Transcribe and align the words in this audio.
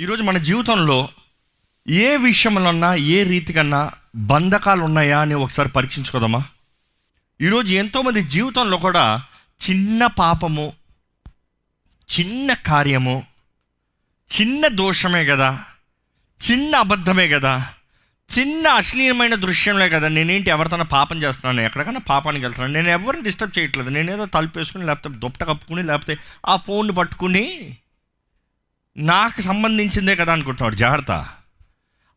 ఈరోజు 0.00 0.22
మన 0.22 0.38
జీవితంలో 0.38 1.08
ఏ 1.88 2.16
విషయంలోన్నా 2.16 2.94
ఏ 2.94 3.22
రీతికన్నా 3.22 3.90
బంధకాలు 4.16 4.82
ఉన్నాయా 4.82 5.20
అని 5.20 5.34
ఒకసారి 5.34 5.68
పరీక్షించుకోదామా 5.68 6.44
ఈరోజు 7.40 7.74
ఎంతోమంది 7.74 8.22
జీవితంలో 8.22 8.76
కూడా 8.76 9.22
చిన్న 9.70 10.06
పాపము 10.06 10.72
చిన్న 12.10 12.52
కార్యము 12.52 13.26
చిన్న 14.30 14.66
దోషమే 14.66 15.24
కదా 15.24 15.64
చిన్న 16.40 16.76
అబద్ధమే 16.76 17.28
కదా 17.28 17.68
చిన్న 18.38 18.68
అశ్లీలమైన 18.68 19.34
దృశ్యంలో 19.34 19.88
కదా. 19.88 20.08
నేనేంటి 20.08 20.50
ఎవరితోనో 20.50 20.84
పాపం 20.84 21.22
చేస్తున్నాను 21.22 21.66
ఎక్కడికైనా 21.66 22.00
పాపానికి 22.00 22.44
వెళ్తున్నాను 22.44 22.72
నేను 22.72 22.88
ఎవరిని 22.88 23.22
డిస్టర్బ్ 23.22 23.58
చేయట్లేదు. 23.58 23.88
నేనేదో 23.88 24.26
తలుపు 24.26 24.58
వేసుకుని 24.58 24.86
లేకపోతే 24.86 25.18
దుప్పట 25.18 25.44
కప్పుకుని 25.44 25.82
లేకపోతే 25.82 26.18
ఆ 26.46 26.56
ఫోన్ 26.56 26.96
పట్టుకుని 26.96 27.76
నాకు 29.00 29.40
సంబంధించిందే 29.40 30.16
కదా 30.16 30.32
అనుకుంటున్నాడు. 30.32 30.76
జాగ్రత్త. 30.76 31.26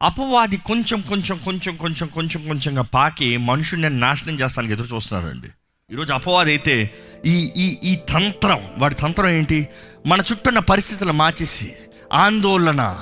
అపవాది 0.01 0.57
కొంచెం 0.57 1.01
కొంచెం 1.01 1.39
కొంచెం 1.45 1.75
కొంచెం 1.75 2.07
కొంచెం 2.07 2.47
కొంచెంగా 2.47 2.81
పాకి 2.81 3.37
మనుషుడిని 3.37 3.89
నేను 3.89 3.99
నాశనం 3.99 4.39
చేస్తానికి 4.39 4.73
ఎదురు 4.73 4.95
చూస్తున్నాడండి. 4.95 5.47
ఈరోజు 5.91 6.13
అపవాది 6.13 6.51
అయితే 6.51 6.91
ఈ 7.25 7.51
ఈ 7.57 7.77
ఈ 7.83 7.95
తంత్రం 7.95 8.61
వాడి 8.77 8.95
తంత్రం 8.95 9.29
ఏంటి? 9.29 9.67
మన 10.07 10.19
చుట్టూన్న 10.19 10.59
పరిస్థితులు 10.59 11.13
మార్చేసి 11.13 11.73
ఆందోళన 12.13 12.99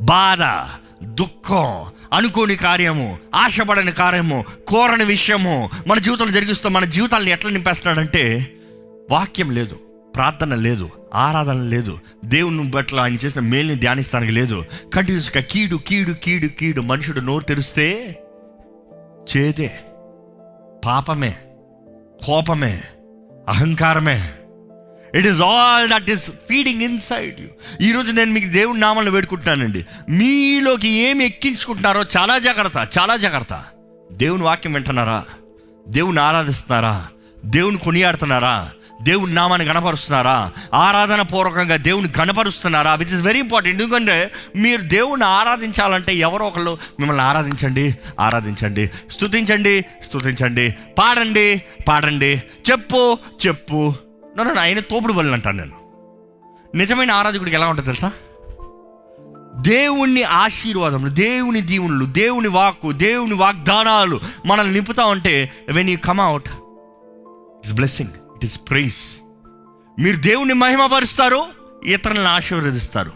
బాధ 0.00 0.68
దుఃఖం 1.06 1.92
అనుకోని 2.12 2.56
కార్యము 2.56 3.18
ఆశపడని 3.34 3.92
కార్యము 3.92 4.44
కోరని 4.68 5.04
విషయము 5.04 5.70
మన 5.86 5.98
జీవితంలో 5.98 6.30
జరిగిస్తూ 6.30 6.68
మన 6.68 6.84
జీవితాలను 6.84 7.28
ఎట్లా 7.28 7.50
నింపేస్తున్నాడంటే 7.50 8.52
వాక్యం 9.10 9.50
లేదు. 9.50 9.80
ప్రార్థన 10.14 10.54
లేదు 10.54 10.90
ఆరాధన 11.14 11.62
లేదు. 11.62 11.98
దేవుని 12.24 12.70
బట్ల 12.70 13.00
ఆయన 13.00 13.14
చేసిన 13.14 13.40
మేలుని 13.40 13.78
ధ్యానిస్తానికి 13.78 14.32
లేదు. 14.32 14.64
కంటిన్యూస్గా 14.94 15.42
కీడు 15.42 15.76
కీడు 15.76 16.12
కీడు 16.12 16.46
కీడు 16.46 16.80
మనుషుడు 16.80 17.20
నోరు 17.20 17.44
తెరిస్తే 17.44 18.18
చేదే 19.36 19.80
పాపమే 20.84 21.38
కోపమే 22.26 22.82
అహంకారమే. 23.48 24.30
It 25.14 25.26
is 25.26 25.42
all 25.42 25.88
that 25.88 26.10
is 26.10 26.30
feeding 26.30 26.82
inside 26.82 27.40
you 27.40 27.46
ఈరోజు 27.80 28.12
నేను 28.12 28.32
మీకు 28.32 28.48
దేవుడి 28.48 28.80
నామాలను 28.80 29.10
వేడుకుంటున్నానండి. 29.10 29.86
మీలోకి 30.08 30.88
ఏమి 30.88 31.24
ఎక్కించుకుంటున్నారో 31.24 32.02
చాలా 32.02 32.38
జాగ్రత్త 32.38 32.98
చాలా 32.98 33.16
జాగ్రత్త. 33.16 33.64
దేవుని 34.12 34.42
వాక్యం 34.42 34.72
వింటున్నారా? 34.72 35.24
దేవుని 35.88 36.20
ఆరాధిస్తున్నారా? 36.20 37.08
దేవుని 37.44 37.78
కొనియాడుతున్నారా? 37.78 38.70
దేవుని 39.02 39.34
నామాన్ని 39.34 39.68
గణపరుస్తున్నారా 39.68 40.52
ఆరాధన 40.74 41.22
పూర్వకంగా 41.22 41.76
దేవుని 41.76 42.08
గణపరుస్తున్నారా 42.20 42.94
విచ్ 42.94 43.08
ఇస్ 43.08 43.26
వెరీ 43.26 43.38
ఇంపార్టెంట్ 43.38 43.82
ఎందుకంటే 43.82 44.30
మీరు 44.56 44.82
దేవుణ్ణి 44.82 45.26
ఆరాధించాలంటే 45.26 46.14
ఎవరో 46.14 46.46
ఒకళ్ళు 46.46 46.78
మిమ్మల్ని 47.00 47.22
ఆరాధించండి 47.22 47.98
ఆరాధించండి. 48.20 48.90
స్థుతించండి 49.10 49.84
స్థుతించండి 50.02 50.74
పాడండి 50.98 51.62
పాడండి. 51.88 52.42
చెప్పు 52.70 53.18
చెప్పు. 53.46 53.94
నన్ను 54.38 54.60
ఆయన 54.60 54.78
తోపుడు 54.78 55.12
బలి 55.12 55.32
అంటాను 55.32 55.58
నేను. 55.58 55.84
నిజమైన 56.76 57.10
ఆరాధకుడికి 57.10 57.56
ఎలా 57.56 57.66
ఉంటుంది 57.66 57.86
తెలుసా? 57.86 58.12
దేవుని 59.60 60.22
ఆశీర్వాదములు 60.22 61.10
దేవుని 61.10 61.60
దీవులు 61.60 62.04
దేవుని 62.04 62.48
వాక్కు 62.48 62.92
దేవుని 62.92 63.34
వాగ్దానాలు 63.34 64.20
మనల్ని 64.46 64.74
నింపుతా 64.74 65.04
ఉంటే 65.04 65.52
when 65.72 65.90
you 65.90 65.98
come 65.98 66.20
out 66.20 66.48
it's 67.58 67.72
blessing 67.72 68.10
it 68.36 68.44
is 68.44 68.60
praise 68.70 69.20
మీరు 69.98 70.16
దేవుని 70.16 70.54
మహిమపరుస్తారు 70.54 71.46
ఇతరులను 71.84 72.24
ఆశీర్వదిస్తారు. 72.24 73.12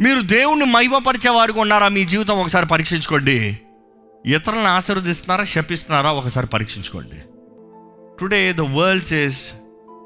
మీరు 0.00 0.20
దేవుణ్ణి 0.20 0.64
మహిమపరిచే 0.64 1.30
వారికి 1.30 1.60
ఉన్నారా 1.60 1.88
మీ 1.88 2.04
జీవితం 2.04 2.38
ఒకసారి 2.38 2.66
పరీక్షించుకోండి. 2.66 3.60
ఇతరులను 4.26 4.68
ఆశీర్వదిస్తున్నారా 4.68 5.44
శపిస్తున్నారా 5.44 6.12
ఒకసారి 6.12 6.46
పరీక్షించుకోండి. 6.46 7.18
టుడే 8.20 8.52
ద 8.52 8.60
వరల్డ్ 8.60 9.04
సేస్ 9.04 9.52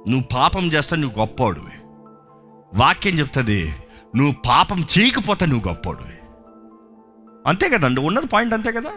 నువ్వు 0.09 0.25
పాపం 0.33 0.73
చేస్తా 0.73 0.97
నువ్వు 0.97 1.21
గొప్పవాడివి 1.21 1.77
వాక్యం 2.75 3.19
చెప్తుంది 3.19 3.75
నువ్వు 4.17 4.35
పాపం 4.47 4.87
చేయకపోతే 4.99 5.47
నువ్వు 5.47 5.69
గొప్పవాడివి 5.69 6.13
అంతే 7.47 7.69
కదండి 7.69 8.01
ఉన్నది 8.01 8.27
పాయింట్ 8.27 8.55
అంతే 8.55 8.73
కదా? 8.73 8.91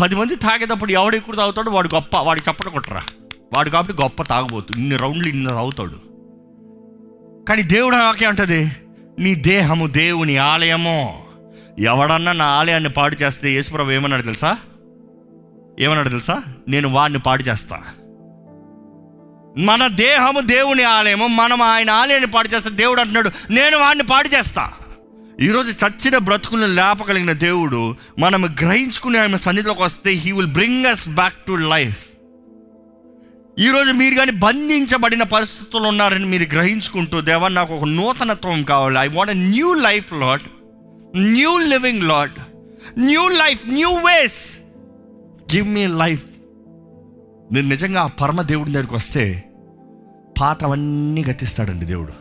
పది 0.00 0.16
మంది 0.16 0.36
తాగేటప్పుడు 0.36 0.92
ఎవడు 0.92 1.16
ఎక్కువ 1.16 1.34
తాగుతాడు 1.34 1.70
వాడు 1.70 1.88
గొప్ప 1.94 2.16
వాడికి 2.16 2.50
చప్పట 2.50 2.68
కొట్టరా 2.68 3.02
వాడు 3.54 3.70
కాబట్టి 3.70 4.02
గొప్ప 4.02 4.22
తాగబోతు. 4.22 4.78
ఇన్ని 4.78 4.96
రౌండ్లు 4.96 5.28
ఇన్ని 5.28 5.48
తాగుతాడు. 5.48 6.06
కానీ 7.48 7.62
దేవుడు 7.62 7.96
నాకే 7.96 8.26
అంటది 8.26 8.70
నీ 9.18 9.34
దేహము 9.34 9.86
దేవుని 9.86 10.36
ఆలయము. 10.36 11.24
ఎవడన్నా 11.78 12.32
నా 12.32 12.44
ఆలయాన్ని 12.44 12.88
పాడు 12.88 13.16
చేస్తే 13.22 13.50
యేసుప్రభు 13.50 13.90
ఏమన్నాడు 13.90 14.22
తెలుసా? 14.22 14.58
ఏమన్నాడు 15.80 16.08
తెలుసా? 16.08 16.42
నేను 16.68 16.88
వాడిని 16.88 17.18
పాడు 17.18 17.42
చేస్తా. 17.42 17.82
మన 19.58 19.86
దేహము 19.86 20.40
దేవుని 20.40 20.82
ఆలయము 20.82 21.26
మనం 21.26 21.62
ఆయన 21.62 21.90
ఆలయాన్ని 21.90 22.30
పాడు 22.30 22.48
చేస్తే 22.48 22.70
దేవుడు 22.70 23.00
అంటున్నాడు 23.00 23.30
నేను 23.50 23.78
వాడిని 23.78 24.06
పాడు 24.06 24.28
చేస్తా. 24.28 24.72
ఈరోజు 25.40 25.86
చచ్చిన 25.86 26.18
బ్రతుకులను 26.18 26.66
లేపగలిగిన 26.66 27.32
దేవుడు 27.32 27.94
మనం 28.18 28.44
గ్రహించుకుని 28.44 29.18
ఆయన 29.18 29.36
సన్నిధిలోకి 29.36 29.82
వస్తే 29.82 30.10
he 30.10 30.32
will 30.32 30.46
bring 30.46 30.86
us 30.86 31.08
back 31.08 31.34
to 31.34 31.52
life 31.52 31.96
ఈరోజు 33.58 33.92
మీరు 33.92 34.14
కానీ 34.14 34.32
బంధించబడిన 34.32 35.22
పరిస్థితులు 35.22 35.88
ఉన్నారని 35.88 36.26
మీరు 36.26 36.42
గ్రహించుకుంటూ 36.42 37.20
దేవా 37.20 37.48
నాకు 37.48 37.74
ఒక 37.74 37.84
నూతనత్వం 37.84 38.62
కావాలి. 38.62 38.98
I 38.98 39.08
want 39.08 39.36
new 39.36 39.74
life 39.74 40.12
Lord 40.12 40.42
new 41.18 41.58
living 41.58 42.02
Lord 42.02 42.32
new 42.98 43.28
life 43.28 43.68
new 43.68 43.88
ways 43.88 44.58
give 45.54 45.68
me 45.68 45.86
life 45.86 46.24
నేను 47.52 47.68
నిజంగా 47.68 48.00
ఆ 48.00 48.06
పరమ 48.06 48.42
దేవుడి 48.42 48.70
దగ్గరికి 48.70 48.94
వస్తే 48.94 49.44
పాతవన్నీ 50.40 51.24
గతిస్తాడండి 51.24 51.84
దేవుడు. 51.84 52.12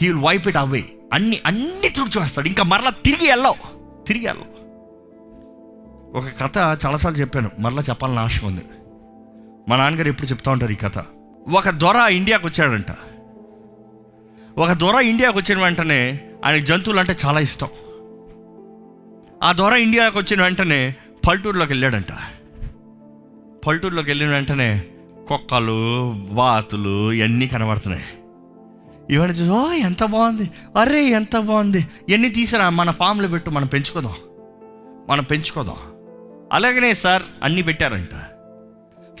He 0.00 0.08
will 0.08 0.24
wipe 0.24 0.48
it 0.48 0.56
away 0.56 0.84
అన్ని 1.12 1.40
అన్ని 1.46 1.88
తుడిచివేస్తాడు 1.88 2.46
ఇంకా 2.46 2.64
మరలా 2.64 2.90
తిరిగి 2.90 3.28
వెళ్ళవు. 3.28 3.54
తిరిగి 4.04 4.26
వెళ్ళవు. 4.26 4.54
ఒక 6.18 6.24
కథ 6.42 6.86
చాలాసార్లు 6.86 7.20
చెప్పాను. 7.20 7.50
మరలా 7.58 7.82
చెప్పాలని 7.82 8.18
ఆశ 8.18 8.44
ఉంది. 8.44 8.62
మా 9.68 9.76
నాన్నగారు 9.76 10.08
ఎప్పుడు 10.08 10.26
చెప్తా 10.26 10.52
ఉంటారు 10.52 10.72
ఈ 10.72 10.74
కథ. 10.74 10.98
ఒక 11.54 11.70
దొర 11.70 11.96
ఇండియాకి 11.96 12.46
వచ్చాడంట. 12.46 12.90
ఒక 14.58 14.72
దొర 14.72 15.00
ఇండియాకు 15.00 15.38
వచ్చిన 15.38 15.62
వెంటనే 15.62 16.20
ఆయనకు 16.44 16.66
జంతువులు 16.66 17.00
అంటే 17.00 17.16
చాలా 17.26 17.40
ఇష్టం. 17.40 17.66
ఆ 19.42 19.52
దొర 19.52 19.72
ఇండియాకి 19.72 20.18
వచ్చిన 20.18 20.42
వెంటనే 20.42 20.94
పల్లెటూరులోకి 21.28 21.72
వెళ్ళాడంట. 21.72 22.12
పల్లెటూరులోకి 23.66 24.10
వెళ్ళిన 24.10 24.28
వెంటనే 24.28 24.84
కుక్కలు 25.28 26.10
బాతులు 26.32 27.12
ఇవన్నీ 27.12 27.46
కనబడుతున్నాయి. 27.46 28.04
ఇవన్నీ 29.10 29.36
చూసి 29.36 29.50
ఓ 29.50 29.72
ఎంత 29.72 30.04
బాగుంది. 30.04 30.50
అరే 30.80 31.04
ఎంత 31.04 31.38
బాగుంది. 31.38 31.86
ఇవన్నీ 32.08 32.28
తీసిరా 32.28 32.70
మన 32.70 32.90
ఫామ్లో 32.90 33.28
పెట్టు 33.28 33.50
మనం 33.50 33.66
పెంచుకోదాం. 33.66 34.12
మనం 35.08 35.24
పెంచుకోదాం. 35.24 35.76
అలాగనే 36.52 36.94
సార్ 36.94 37.22
అన్నీ 37.42 37.62
పెట్టారంట. 37.62 38.33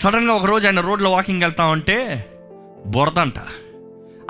సడన్గా 0.00 0.34
ఒక 0.34 0.46
రోజు 0.46 0.66
ఆయన 0.66 0.80
రోడ్లో 0.80 1.10
వాకింగ్ 1.10 1.42
వెళ్తా 1.42 1.66
ఉంటే 1.66 2.26
బురద 2.86 3.18
అంట 3.18 3.34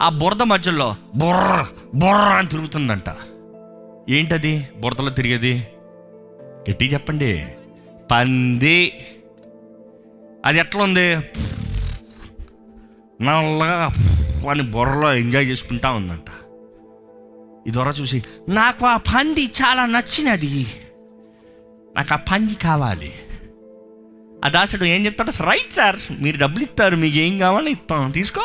ఆ 0.01 0.09
బురద 0.09 0.43
మధ్యలో 0.43 0.97
బుర్ర 1.15 1.67
బుర్ర 1.95 2.15
అని 2.15 2.49
తిరుగుతుందంట. 2.49 3.17
ఏంటది? 4.11 4.69
బురదలో 4.81 5.11
తిరిగేది? 5.11 5.69
గట్టి 6.71 6.93
చెప్పండి. 6.93 7.47
పంది. 8.11 9.07
అది 10.47 10.59
ఎట్లా 10.59 10.83
ఉంది 10.83 11.17
నల్లగా 13.23 13.91
అని 14.51 14.63
బుర్రలో 14.63 15.15
ఎంజాయ్ 15.15 15.47
చేసుకుంటా 15.47 15.91
ఉందంట. 15.91 16.31
ఈ 17.69 17.71
దొర 17.71 17.89
చూసి 17.89 18.25
నాకు 18.49 18.87
ఆ 18.87 18.97
పంది 18.97 19.45
చాలా 19.45 19.87
నచ్చినది. 19.87 20.67
నాకు 21.97 22.15
ఆ 22.15 22.17
పంది 22.17 22.55
కావాలి. 22.55 23.13
ఆ 24.45 24.49
దాసుడు 24.49 24.85
ఏం 24.85 25.05
చెప్తాడు? 25.05 25.43
రైట్ 25.43 25.73
సార్ 25.73 25.97
మీరు 26.21 26.39
డబ్బులు 26.39 26.65
ఇస్తారు 26.65 26.97
మీకు 26.97 27.17
ఏం 27.17 27.39
కావాలో 27.39 27.69
ఇస్తాం 27.69 28.11
తీసుకో. 28.11 28.41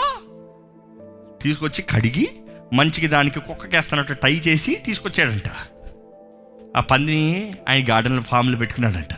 తీసుకొచ్చి 1.42 1.82
కడిగి 1.82 2.30
మంచికి 2.74 3.08
దానికి 3.08 3.40
కుక్కకేస్తున్నట్టు 3.40 4.14
టై 4.14 4.36
చేసి 4.48 4.76
తీసుకొచ్చాడంట. 4.76 5.50
ఆ 6.78 6.80
పందిని 6.80 7.54
ఆయన 7.70 7.86
గార్డెన్లో 7.90 8.22
ఫామ్లో 8.22 8.58
పెట్టుకున్నాడంట. 8.58 9.14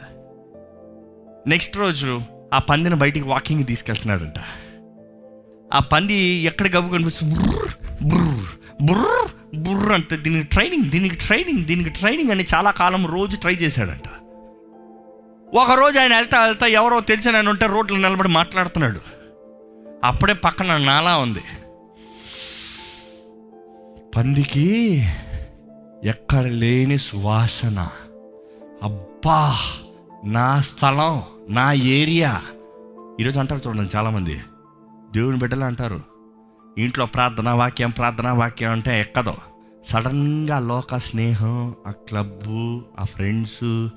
నెక్స్ట్ 1.47 1.77
రోజు 1.77 2.21
ఆ 2.53 2.59
పందిని 2.59 2.95
బయటికి 2.95 3.25
వాకింగ్ 3.25 3.65
తీసుకెళ్తున్నాడంట. 3.65 4.39
ఆ 5.73 5.79
పంది 5.79 6.13
ఎక్కడ 6.49 6.75
గబ్బు 6.75 6.89
కనిపిస్తుంది 6.89 7.35
బుర్ర 7.35 7.69
బుర్ర 8.01 8.47
బుర్ర 8.81 9.27
బుర్ర 9.55 9.93
అంత. 9.93 10.15
దీనికి 10.15 10.47
ట్రైనింగ్ 10.47 10.83
దీనికి 10.83 11.15
ట్రైనింగ్ 11.15 11.65
దీనికి 11.65 11.89
ట్రైనింగ్ 11.89 12.31
అని 12.31 12.45
చాలా 12.55 12.71
కాలం 12.71 13.05
రోజు 13.05 13.37
ట్రై 13.37 13.53
చేశాడంట. 13.53 14.20
ఒక 15.53 15.71
రోజు 15.71 15.99
ఆయన 15.99 16.15
వెళ్తా 16.15 16.43
వెళ్తా 16.43 16.67
ఎవరో 16.67 16.99
తెలిసిన 16.99 17.35
ఆయన 17.35 17.49
ఉంటే 17.49 17.65
రోడ్లు 17.65 17.97
నిలబడి 17.97 18.27
మాట్లాడుతున్నాడు. 18.27 18.99
అప్పుడే 20.03 20.33
పక్కన 20.33 20.77
నాలా 20.77 21.17
ఉంది. 21.17 21.43
పందికి 24.15 25.05
ఎక్కడ 26.03 26.43
లేని 26.43 26.97
సువాసన. 26.97 27.87
అబ్బా 28.83 29.57
నా 30.25 30.61
స్థలం 30.61 31.23
నా 31.49 31.73
ఏరియా. 31.73 32.41
ఈరోజు 33.19 33.39
అంటారు 33.39 33.61
చూడండి 33.67 33.97
చాలామంది. 33.97 34.41
దేవుని 35.11 35.37
బిడ్డలు 35.37 35.63
అంటారు. 35.63 36.01
ఇంట్లో 36.77 37.05
ప్రార్థన 37.05 37.49
వాక్యం 37.49 37.89
ప్రార్థన 37.89 38.29
వాక్యం 38.29 38.71
అంటే 38.71 39.01
ఎక్కదో. 39.01 39.35
సడన్గా 39.89 40.59
లోక 40.59 40.95
స్నేహం 40.95 41.75
ఆ 41.87 41.91
క్లబ్బు 41.91 42.81
ఆ 42.99 43.03
ఫ్రెండ్స్ 43.03 43.87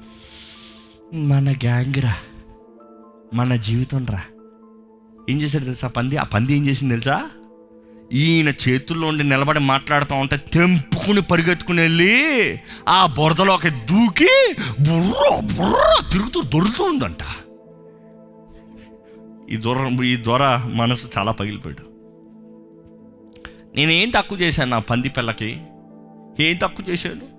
మన 1.14 1.52
గ్యాంగ్ 1.52 1.94
రా. 1.94 2.14
మన 3.34 3.56
జీవితం 3.56 4.06
రా. 4.06 4.22
ఏం 5.30 5.42
చేశాడు 5.42 5.64
తెలుసా 5.64 5.88
పంది? 5.88 6.16
ఆ 6.16 6.24
పంది 6.24 6.54
ఏం 6.54 6.66
చేసింది 6.66 6.90
తెలుసా? 6.92 7.30
ఈయన 8.12 8.48
చేతుల్లో 8.48 9.08
ఉండి 9.08 9.24
నిలబడి 9.24 9.58
మాట్లాడుతూ 9.58 10.14
ఉంటే 10.14 10.36
తెంపుకుని 10.36 11.22
పరిగెత్తుకుని 11.22 11.80
వెళ్ళి 11.80 12.14
ఆ 12.88 13.06
బురదలోకి 13.06 13.70
దూకి 13.70 14.52
బుర్ర 14.80 15.40
బుర్ర 15.40 16.02
తిరుగుతూ 16.12 16.42
దొరుకుతూ 16.42 16.84
ఉందంట. 16.84 17.22
ఈ 19.50 19.56
దొర 19.56 20.04
ఈ 20.04 20.16
దొర 20.16 20.56
మనసు 20.56 21.08
చాలా 21.18 21.32
పగిలిపోయాడు. 21.32 21.82
నేనేం 23.76 24.10
తక్కువ 24.10 24.38
చేశాను 24.38 24.70
నా 24.70 24.78
పంది 24.78 25.08
పిల్లకి? 25.08 25.60
ఏం 26.40 26.56
తక్కువ 26.56 26.84
చేశాను 26.88 27.34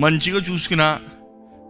మంచిగా 0.00 0.38
చూసుకున్నా. 0.38 1.00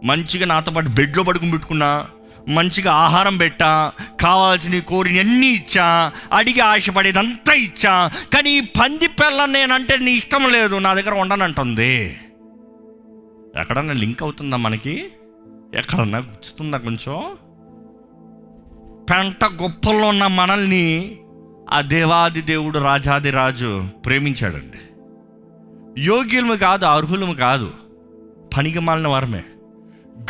మంచిగా 0.03 0.45
నాతో 0.45 0.71
పాటు 0.71 0.89
బెడ్లో 0.89 1.23
పడుకుని 1.23 1.51
పెట్టుకున్నా 1.51 2.07
మంచిగా 2.47 2.93
ఆహారం 2.93 3.37
పెట్టా 3.37 3.91
కావాల్సిన 4.21 4.79
కోరినన్నీ 4.79 5.47
ఇచ్చా 5.47 6.11
అడిగి 6.33 6.59
ఆశపడేదంతా 6.59 7.53
ఇచ్చా 7.53 8.11
కానీ 8.33 8.51
ఈ 8.51 8.59
పంది 8.59 9.07
పిల్ల 9.07 9.45
నేనంటే 9.45 9.97
నీ 9.97 10.11
ఇష్టం 10.11 10.49
లేదు 10.51 10.75
నా 10.75 10.93
దగ్గర 10.93 11.13
ఉండనంటుంది. 11.13 12.17
ఎక్కడన్నా 13.59 13.93
లింక్ 13.93 14.23
అవుతుందా 14.23 14.57
మనకి? 14.57 15.07
ఎక్కడన్నా 15.75 16.19
గుచ్చుతుందా 16.19 16.77
కొంచెం? 16.77 17.37
పెంట 19.09 19.45
గొప్పల్లో 19.45 20.07
ఉన్న 20.07 20.27
మనల్ని 20.27 21.17
ఆ 21.69 21.81
దేవాది 21.81 22.41
దేవుడు 22.41 22.79
రాజాది 22.79 23.31
రాజు 23.31 23.83
ప్రేమించాడండి. 24.05 24.77
యోగ్యులము 26.03 26.55
కాదు 26.55 26.85
అర్హులము 26.85 27.33
కాదు. 27.33 27.71
పనికి 28.57 28.79
మాలిన 28.79 29.07
వారమే. 29.07 29.43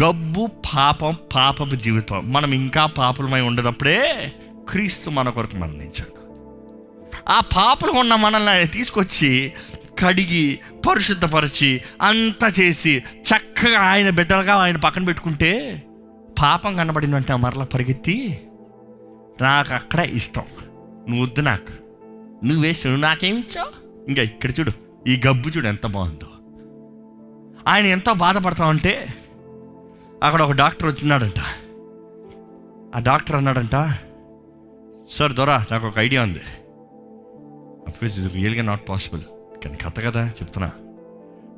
గబ్బు 0.04 0.50
పాపం 0.76 1.16
పాపపు 1.36 1.76
జీవితం. 1.76 2.34
మనం 2.34 2.52
ఇంకా 2.52 2.86
పాపలమై 2.86 3.42
ఉండేటప్పుడే 3.42 4.32
క్రీస్తు 4.70 5.10
మన 5.10 5.30
కొరకు 5.30 5.58
మరణించాడు. 5.58 6.18
ఆ 7.30 7.40
పాపలు 7.40 7.92
ఉన్న 7.92 8.16
మనల్ని 8.16 8.52
ఆయన 8.52 8.66
తీసుకొచ్చి 8.66 9.54
కడిగి 10.00 10.60
పరిశుద్ధపరిచి 10.88 11.82
అంతా 12.02 12.52
చేసి 12.60 13.04
చక్కగా 13.20 13.80
ఆయన 13.80 14.10
బిడ్డలుగా 14.10 14.56
ఆయన 14.56 14.78
పక్కన 14.78 15.04
పెట్టుకుంటే 15.04 15.84
పాపం 16.42 16.76
కనబడినంటే 16.76 17.36
మరలా 17.36 17.66
పరిగెత్తి 17.66 18.42
నాకు 19.42 19.74
అక్కడ 19.74 20.00
ఇష్టం. 20.00 20.44
నువ్వు 21.10 21.26
వద్దు 21.26 21.42
నాకు. 21.42 21.88
నువ్వు 22.46 22.66
నువ్వు 22.66 22.96
నాకేమిచ్చావు 22.96 23.70
ఇంకా 24.08 24.22
ఇక్కడ 24.22 24.52
చూడు 24.52 24.72
ఈ 25.10 25.22
గబ్బు 25.28 25.50
చూడు 25.50 25.68
ఎంత 25.68 25.86
బాగుందో. 25.86 26.28
ఆయన 27.68 27.86
ఎంతో 27.86 28.14
బాధపడతా 28.14 28.66
ఉంటే 28.66 29.08
అక్కడ 30.24 30.42
ఒక 30.42 30.52
డాక్టర్ 30.52 30.88
వచ్చినాడంట. 30.88 31.40
ఆ 32.96 33.00
డాక్టర్ 33.00 33.36
అన్నాడంట 33.36 33.72
సార్ 35.10 35.34
దొరా 35.34 35.66
నాకు 35.72 35.88
ఒక 35.88 35.94
ఐడియా 35.98 36.22
ఉంది. 36.24 36.40
అఫ్కోర్స్ 37.88 38.20
ఇది 38.20 38.30
రియల్గా 38.30 38.64
నాట్ 38.64 38.90
పాసిబుల్. 38.90 39.22
కానీ 39.64 39.78
కథ 39.78 40.00
కదా 40.00 40.28
చెప్తున్నా. 40.28 40.72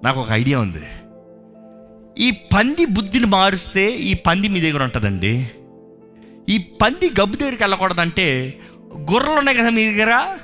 నాకు 0.03 0.21
ఒక 0.21 0.31
ఐడియా 0.31 0.59
ఉంది. 0.59 0.83
ఈ 2.17 2.31
పంది 2.31 2.85
బుద్ధిని 2.85 3.25
మారుస్తే 3.25 3.91
ఈ 3.91 4.13
పంది 4.13 4.47
మీ 4.47 4.61
దగ్గర 4.61 4.83
ఉంటుందండి. 4.83 5.51
ఈ 6.49 6.57
పంది 6.57 7.09
గబ్బు 7.21 7.37
దగ్గరికి 7.37 7.63
వెళ్ళకూడదంటే 7.63 8.59
గుర్రలు 9.11 9.31
ఉన్నాయి 9.31 9.57
కదా 9.57 9.69
మీ 9.69 9.93
దగ్గర? 9.93 10.37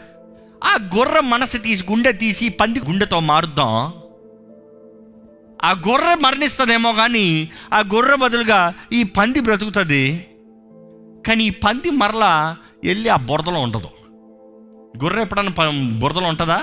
ఆ 0.63 0.77
గుర్ర 0.95 1.19
మనసు 1.19 1.57
తీసి 1.57 1.83
గుండె 1.91 2.11
తీసి 2.11 2.49
పంది 2.49 2.79
గుండెతో 2.79 3.19
మారుద్దాం. 3.19 3.93
ఆ 5.63 5.71
గొర్రె 5.71 6.15
మరణిస్తుందేమో 6.15 6.93
కానీ 6.93 7.49
ఆ 7.73 7.79
గొర్రె 7.93 8.15
బదులుగా 8.15 8.73
ఈ 8.93 9.03
పంది 9.03 9.39
బ్రతుకుతుంది. 9.39 10.27
కానీ 11.27 11.43
ఈ 11.43 11.49
పంది 11.49 11.89
మరలా 11.89 12.57
వెళ్ళి 12.83 13.09
ఆ 13.09 13.15
బురదలో 13.15 13.59
ఉండదు 13.59 13.89
గొర్రె 15.03 15.21
ఎప్పుడన్నా 15.21 15.69
బురదలో 15.99 16.27
ఉంటుందా? 16.27 16.61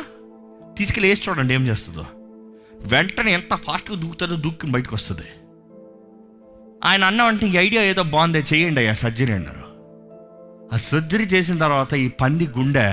తీసుకెళ్ళి 0.79 1.09
వేసి 1.11 1.23
చూడండి 1.29 1.55
ఏం 1.55 1.67
చేస్తుందో. 1.67 2.05
వెంటనే 2.87 3.33
ఎంత 3.33 3.55
ఫాస్ట్గా 3.55 3.97
దూకుతుందో 3.97 4.37
దూక్కి 4.37 4.67
బయటకు 4.67 4.95
వస్తుంది 4.95 5.29
ఆయన 6.85 7.05
అన్నామంటే 7.05 7.47
ఈ 7.47 7.57
ఐడియా 7.57 7.83
ఏదో 7.83 8.03
బాగుంది 8.03 8.39
చేయండి 8.39 8.81
అయ్యా 8.81 8.95
సర్జరీ 8.95 9.33
అన్నారు. 9.33 9.67
ఆ 10.75 10.77
సర్జరీ 10.77 11.25
చేసిన 11.25 11.59
తర్వాత 11.59 11.95
ఈ 11.95 12.09
పంది 12.09 12.47
గుండె 12.59 12.87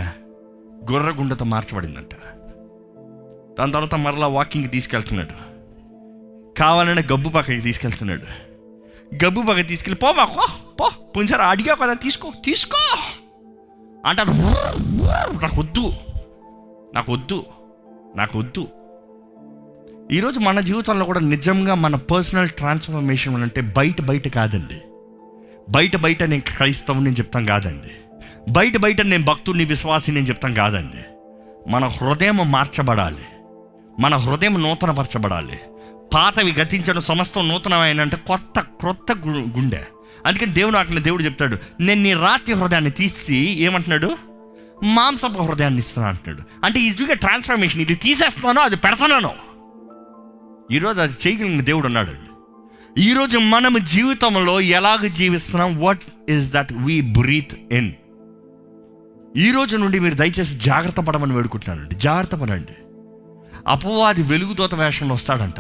గొర్రె 0.92 1.12
గుండెతో 1.12 1.46
మార్చబడిందంట. 1.46 2.14
దాని 3.60 3.72
తర్వాత 3.72 3.96
మరలా 3.96 4.28
వాకింగ్కి 4.28 4.70
తీసుకెళ్తున్నాడు. 4.70 5.49
కావాలనే 6.60 7.02
గబ్బు 7.02 7.30
పక్కకి 7.30 7.62
తీసుకెళ్తున్నాడు. 7.62 8.22
గబ్బు 9.26 9.42
పక్కకి 9.42 9.64
తీసుకెళ్ళి 9.64 9.96
పో 9.96 10.12
మాకు 10.12 10.48
పో 10.80 10.90
పుంజారా 11.18 11.48
అడిగా 11.48 11.76
కదా 11.76 11.94
తీసుకో 11.94 12.32
తీసుకో. 12.46 12.98
అంటే 14.06 14.24
నాకు 14.24 15.62
వద్దు 15.62 15.94
నాకు 16.96 17.14
వద్దు 17.14 17.46
నాకు 18.16 18.40
వద్దు 18.40 18.68
ఈరోజు 20.12 20.40
మన 20.40 20.60
జీవితంలో 20.60 21.06
కూడా 21.06 21.20
నిజంగా 21.20 21.76
మన 21.76 21.96
పర్సనల్ 21.96 22.50
ట్రాన్స్ఫర్మేషన్ 22.50 23.42
అంటే 23.42 23.62
బయట 23.62 24.02
బయట 24.02 24.28
కాదండి. 24.28 24.82
బయట 25.70 25.96
బయట 25.96 26.24
నేను 26.24 26.42
క్రైస్తవుని 26.42 27.04
నేను 27.04 27.16
చెప్తాం 27.16 27.46
కాదండి. 27.46 27.92
బయట 28.52 28.78
బయట 28.78 29.02
నేను 29.02 29.26
భక్తుడిని 29.26 29.66
విశ్వాసి 29.66 30.12
నేను 30.12 30.26
చెప్తాం 30.26 30.54
కాదండి. 30.54 31.04
మన 31.72 31.86
హృదయం 31.86 32.52
మార్చబడాలి. 32.52 33.26
మన 34.00 34.16
హృదయం 34.16 34.64
నూతనపరచబడాలి. 34.64 35.60
పాతవి 36.14 36.52
గతించడం 36.52 37.02
సమస్తం 37.02 37.50
నూతనమైన 37.50 38.02
అంటే 38.02 38.18
కొత్త 38.18 38.60
క్రొత్త 38.60 39.14
గు- 39.14 39.58
గుండె. 39.58 39.84
అందుకని 40.26 40.54
దేవుడు 40.54 40.78
అక్కడ 40.78 40.98
దేవుడు 40.98 41.24
చెప్తాడు 41.24 41.58
నేను 41.80 42.04
నీ 42.04 42.14
రాతి 42.14 42.54
హృదయాన్ని 42.54 42.92
తీసి 42.92 43.36
ఏమంటున్నాడు? 43.36 44.18
మాంసపు 44.84 45.42
హృదయాన్ని 45.42 45.80
ఇస్తాను 45.80 46.08
అంటున్నాడు. 46.08 46.66
అంటే 46.66 46.80
ఇది 46.80 47.16
ట్రాన్స్ఫర్మేషన్ 47.16 47.82
ఇది 47.82 47.96
తీసేస్తున్నాను 47.96 48.60
అది 48.60 48.76
పెడతాను 48.76 49.50
ఈరోజు 50.72 51.00
అది 51.00 51.14
చేయగలిగిన 51.28 51.62
దేవుడు 51.62 51.86
ఉన్నాడు. 51.86 52.12
ఈరోజు 53.00 53.38
మనం 53.38 53.76
జీవితంలో 53.84 54.62
ఎలాగ 54.62 55.08
జీవిస్తున్నాం? 55.08 55.80
What 55.80 56.02
is 56.30 56.54
that 56.54 56.74
we 56.74 57.02
breathe 57.02 57.74
in 57.74 57.92
ఈ 59.38 59.52
రోజు 59.52 59.78
నుండి 59.78 60.00
మీరు 60.00 60.14
దయచేసి 60.14 60.56
జాగ్రత్త 60.56 61.00
పడమని 61.00 61.34
వేడుకుంటున్నానండి. 61.34 61.96
జాగ్రత్త 61.96 62.36
పడండి. 62.36 62.74
అపవాది 63.68 64.24
వెలుగుతోత 64.24 64.76
వేషంలో 64.76 65.16
వస్తాడంట. 65.16 65.56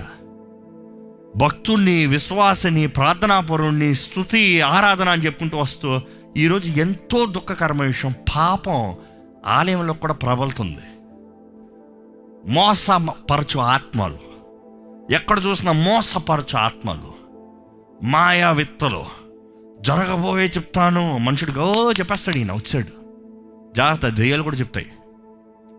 భక్తుణ్ణి 1.35 2.05
విశ్వాసని 2.05 2.87
ప్రార్థనాపరుణ్ణి 2.87 3.95
స్థుతి 3.95 4.61
ఆరాధన 4.61 5.09
అని 5.09 5.21
చెప్పుకుంటూ 5.21 5.57
వస్తూ 5.57 5.99
ఈరోజు 6.37 6.71
ఎంతో 6.71 7.25
దుఃఖకరమైన 7.25 7.87
విషయం. 7.87 8.13
పాపం 8.35 8.95
ఆలయంలో 9.45 9.93
కూడా 9.93 10.13
ప్రబలుతుంది. 10.13 10.81
మోసపరచు 12.53 13.59
ఆత్మలు. 13.59 14.17
ఎక్కడ 15.13 15.41
చూసినా 15.45 15.71
మోసపరచు 15.71 16.57
ఆత్మలు. 16.57 17.13
మాయా 18.03 18.51
విత్తలు 18.51 19.03
జరగబోయే 19.81 20.45
చెప్తాను. 20.45 21.17
మనుషుడు 21.17 21.51
గో 21.51 21.91
చెప్పేస్తాడు 21.91 22.37
ఈయన 22.37 22.53
వచ్చాడు. 22.53 22.99
జాగ్రత్త 23.75 24.07
దెయ్యాలు 24.07 24.43
కూడా 24.43 24.55
చెప్తాయి. 24.55 24.91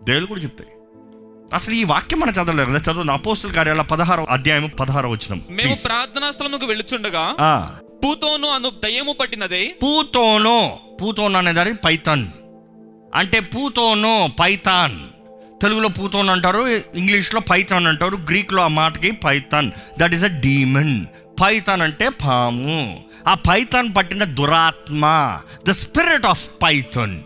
దెయ్యాలు 0.03 0.25
కూడా 0.25 0.41
చెప్తాయి. 0.41 0.69
అసలు 1.53 1.75
ఈ 1.75 1.83
వాక్యం 1.83 2.19
మనం 2.19 2.33
చదవలేదు 2.33 2.69
కదా. 2.69 2.79
చదువు 2.79 3.11
అపోస్తుల 3.11 3.51
కార్యాల 3.51 3.81
పదహారో 3.81 4.23
అధ్యాయం 4.29 4.71
పదహారో 4.79 5.09
వచ్చిన 5.09 5.39
మేము 5.49 5.75
ప్రార్థనా 5.75 6.31
స్థలముకు 6.31 6.65
వెళ్ళుచుండగా 6.65 7.25
పూతోను 8.03 8.47
అను 8.47 8.69
దయ్యము 8.83 9.13
పట్టినదే. 9.13 9.63
పూతోనో 9.83 10.79
పూతోన్ 11.01 11.35
అనేదాన్ని 11.35 11.75
పైథాన్. 11.85 12.27
అంటే 13.15 13.39
పూతోనో 13.39 14.29
పైథాన్. 14.39 14.99
తెలుగులో 15.61 15.89
పూతోన్ 15.89 16.29
అంటారు 16.29 16.61
ఇంగ్లీష్లో 16.95 17.39
పైథాన్ 17.39 17.87
అంటారు 17.87 18.15
గ్రీక్లో 18.29 18.63
ఆ 18.63 18.67
మాటకి 18.67 19.11
python. 19.11 19.71
That 19.99 20.13
is 20.13 20.23
a 20.23 20.31
demon 20.39 21.05
python 21.41 21.81
అంటే 21.81 22.09
పాము. 22.09 23.03
ఆ 23.27 23.33
పైథాన్ 23.33 23.89
పట్టిన 23.97 24.23
దురాత్మ 24.23 25.03
the 25.67 25.71
spirit 25.71 26.25
of 26.25 26.49
Python 26.63 27.19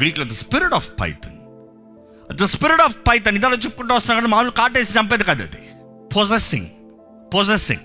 గ్రీక్లో 0.00 0.24
the 0.24 0.34
spirit 0.42 0.74
of 0.74 0.88
python 1.00 1.31
the 2.32 2.44
spirit 2.44 2.80
of 2.80 2.96
python 3.08 3.36
ఇదాలో 3.36 3.56
చెప్పుకుంటూ 3.56 3.94
వస్తున్నాం 3.94 4.22
కానీ 4.22 4.32
మామూలు 4.32 4.50
కాటేసి 4.50 4.98
చంపేది 4.98 5.24
కాదు 5.24 5.42
అది. 5.42 5.56
పొజెసింగ్ 6.16 6.66
పొజెసింగ్ 7.34 7.80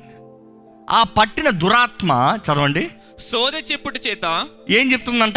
ఆ 0.89 1.03
పట్టిన 1.03 1.49
దురాత్మ 1.49 2.39
చదవండి. 2.45 2.89
సోదె 3.19 3.63
చెప్పుటి 3.71 3.99
చేత. 4.07 4.47
ఏం 4.69 4.91
చెప్తుందంట? 4.91 5.35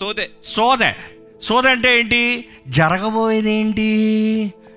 సోదె. 0.00 0.28
సోదె. 0.44 0.92
సోదె 1.42 1.68
అంటే 1.68 1.98
ఏంటి? 1.98 2.48
జరగబోయేది 2.68 3.50
ఏంటి 3.50 3.88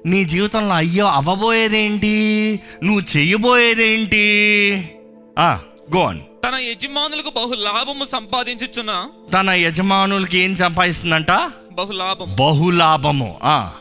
నీ 0.06 0.26
జీవితంలో 0.26 0.76
అయ్యో 0.76 1.06
అవ్వబోయేదేంటి? 1.06 2.60
నువ్వు 2.84 3.18
చెయ్యబోయేదేంటి 3.18 4.22
గోన్ 5.96 6.20
తన 6.46 6.56
యజమానులకు 6.56 7.30
బహు 7.30 7.54
లాభము 7.54 8.06
సంపాదించుచున్న? 8.06 9.10
తన 9.34 9.50
యజమానులకి 9.50 10.38
ఏం 10.38 10.56
సంపాదిస్తుందంట? 10.56 11.32
బహు 11.72 11.92
లాభం 11.92 12.36
బహులాభము 12.40 13.40
ఆ, 13.44 13.72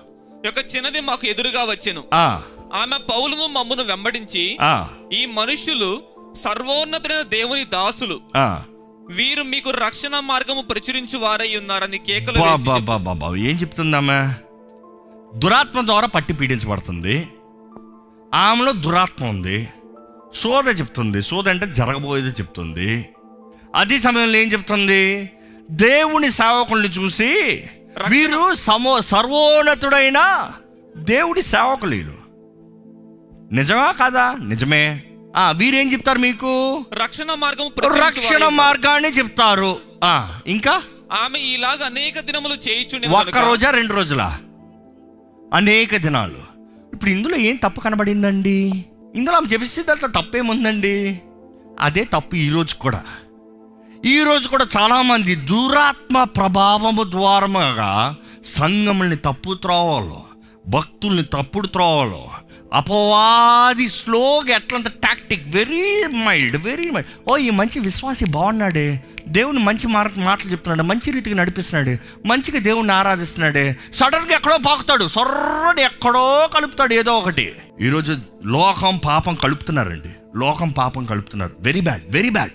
యొక్క 0.45 0.77
చిన్నది 0.77 1.01
మాకు 1.01 1.27
ఎదురుగా 1.27 1.65
వచ్చెను. 1.65 2.05
ఆ, 2.15 2.43
ఆమె 2.75 2.97
పౌలును 2.97 3.47
మమ్మును 3.47 3.83
వెంబడించి 3.83 4.59
ఆ, 4.61 4.89
ఈ 5.13 5.27
మనుష్యులు 5.27 6.03
సర్వోన్నతుడైన 6.37 7.21
దేవుని 7.21 7.65
దాసులు. 7.65 8.21
ఆ. 8.37 8.63
వీరు 9.11 9.43
మీకు 9.43 9.71
రక్షణ 9.71 10.21
మార్గము 10.21 10.63
ప్రచురించు 10.63 11.19
వారై 11.19 11.57
ఉన్నారని 11.57 11.99
కేకలు 11.99 12.39
బా, 12.39 12.51
వేసి 12.51 12.63
బా, 12.63 12.77
చెప్పు. 12.77 13.37
ఏం 13.37 13.57
చెప్తుందామె 13.57 14.21
దురాత్మ 15.39 15.87
ద్వారా 15.87 16.07
పట్టి 16.07 16.35
పీడించబడుతుంది. 16.35 17.29
ఆమెలో 18.35 18.73
దురాత్మ 18.73 19.25
ఉంది. 19.25 19.69
సోద 20.35 20.81
చెప్తుంది. 20.81 21.23
సోద 21.23 21.49
అంటే 21.49 21.67
జరగబోయేది 21.67 22.31
చెప్తుంది. 22.31 23.09
అదే 23.75 23.99
సమయంలో 23.99 24.39
ఏం 24.39 24.53
చెప్తుంది? 24.53 25.31
దేవుని 25.71 26.31
సేవకుల్ని 26.31 26.89
చూసి 26.89 27.63
వీరు 28.09 28.55
సమో 28.55 29.01
సర్వోన్నతుడైన 29.01 30.51
దేవుడి 30.97 31.43
సేవకులు 31.43 31.95
వీరు 31.95 32.21
నిజమా 33.53 33.93
కాదా? 33.93 34.35
నిజమే. 34.43 35.03
ఆ 35.37 35.51
వీరేం 35.51 35.93
చెప్తారు 35.93 36.19
మీకు? 36.19 36.85
రక్షణ 36.93 37.35
ప్రచురించు 37.59 38.01
రక్షణ. 38.01 38.49
మార్గాన్ని 38.49 39.09
చెప్తారు. 39.09 39.79
ఆ 40.05 40.41
ఇంకా? 40.47 40.83
ఆమె 41.13 41.39
ఇలాగ 41.39 41.85
అనేక 41.85 42.21
దినములు 42.21 42.55
చేయించుండి 42.55 43.09
ఒక్క 43.09 43.39
రోజా 43.39 43.71
రెండు 43.71 43.93
రోజులా? 43.93 44.39
అనేక 45.55 45.97
దినాలు. 45.97 46.39
ఇప్పుడు 46.93 47.11
ఇందులో 47.11 47.37
ఏం 47.37 47.57
తప్పు 47.57 47.81
కనబడిందండి? 47.81 48.85
ఇందులో 49.17 49.37
ఆమె 49.37 49.53
చెప్పేసి 49.53 49.83
దాంట్లో 49.83 50.09
తప్పేముందండి? 50.09 51.21
అదే 51.81 52.05
తప్పు 52.05 52.35
ఈరోజు 52.37 52.75
కూడా. 52.75 53.05
ఈ 54.05 54.23
రోజు 54.23 54.49
కూడా 54.49 54.67
చాలామంది 54.79 55.35
దురాత్మ 55.35 56.25
ప్రభావము 56.25 57.05
ద్వారముగా 57.05 58.17
సంఘముల్ని 58.45 59.17
తప్పు 59.17 59.55
త్రోవలో 59.55 60.23
భక్తుల్ని 60.69 61.23
తప్పుడు 61.23 61.67
త్రోవలో 61.67 62.29
అపవాది 62.73 63.89
స్లోగా 63.89 64.57
ఎట్లంత 64.57 64.89
tactic 64.89 65.57
very 65.57 66.07
mild 66.27 66.57
very 66.57 66.91
mild 66.91 67.31
ఓ 67.31 67.37
ఈ 67.37 67.51
మంచి 67.51 67.81
విశ్వాసి 67.81 68.25
బాగున్నాడే. 68.25 69.05
దేవుని 69.29 69.59
మంచి 69.59 69.87
మాట 69.87 70.11
మాటలు 70.17 70.51
చెప్తున్నాడు. 70.51 70.89
మంచి 70.89 71.13
రీతికి 71.13 71.37
నడిపిస్తున్నాడు. 71.37 72.27
మంచిగా 72.29 72.59
దేవుణ్ణి 72.59 72.93
ఆరాధిస్తున్నాడే. 72.93 73.77
సడన్గా 73.93 74.35
ఎక్కడో 74.35 74.59
పాకుతాడు. 74.67 75.09
సొర్రని 75.09 75.83
ఎక్కడో 75.83 76.49
కలుపుతాడు 76.55 76.95
ఏదో 76.95 77.13
ఒకటి. 77.13 77.53
ఈరోజు 77.83 78.19
లోకం 78.45 79.01
పాపం 79.05 79.35
కలుపుతున్నారండి. 79.35 80.39
లోకం 80.39 80.69
పాపం 80.69 81.05
కలుపుతున్నారు. 81.05 81.57
వెరీ 81.61 81.81
బ్యాడ్ 81.81 82.03
వెరీ 82.09 82.31
బ్యాడ్ 82.31 82.51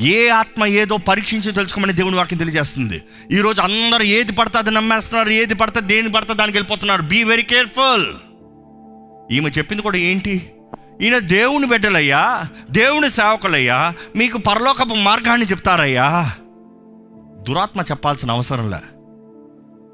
ఏ 0.00 0.28
ఆత్మ 0.28 0.66
ఏదో 0.66 0.96
పరీక్షించి 0.96 1.52
తెలుసుకోమని 1.52 1.92
దేవుని 1.92 2.16
వాక్యం 2.16 2.38
తెలియజేస్తుంది. 2.38 3.02
ఈరోజు 3.32 3.60
అందరూ 3.60 4.04
ఏది 4.04 4.32
పడితే 4.32 4.58
అది 4.58 4.70
నమ్మేస్తున్నారు 4.70 5.30
ఏది 5.30 5.54
పడితే 5.54 5.80
దేని 5.80 6.12
పడితే 6.12 6.34
దానికి 6.34 6.58
వెళ్ళిపోతున్నారు. 6.58 7.02
బీ 7.02 7.24
వెరీ 7.24 7.42
కేర్ఫుల్ 7.42 8.06
ఈమె 9.32 9.50
చెప్పింది 9.50 9.82
కూడా 9.82 9.96
ఏంటి? 9.96 10.52
ఈయన 11.02 11.18
దేవుని 11.18 11.66
బిడ్డలయ్యా 11.66 12.44
దేవుని 12.70 13.10
సేవకులయ్యా 13.10 13.94
మీకు 14.16 14.38
పరలోకపు 14.38 14.94
మార్గాన్ని 14.94 15.46
చెప్తారయ్యా. 15.46 16.30
దురాత్మ 17.48 17.80
చెప్పాల్సిన 17.80 18.30
అవసరంలే 18.30 18.78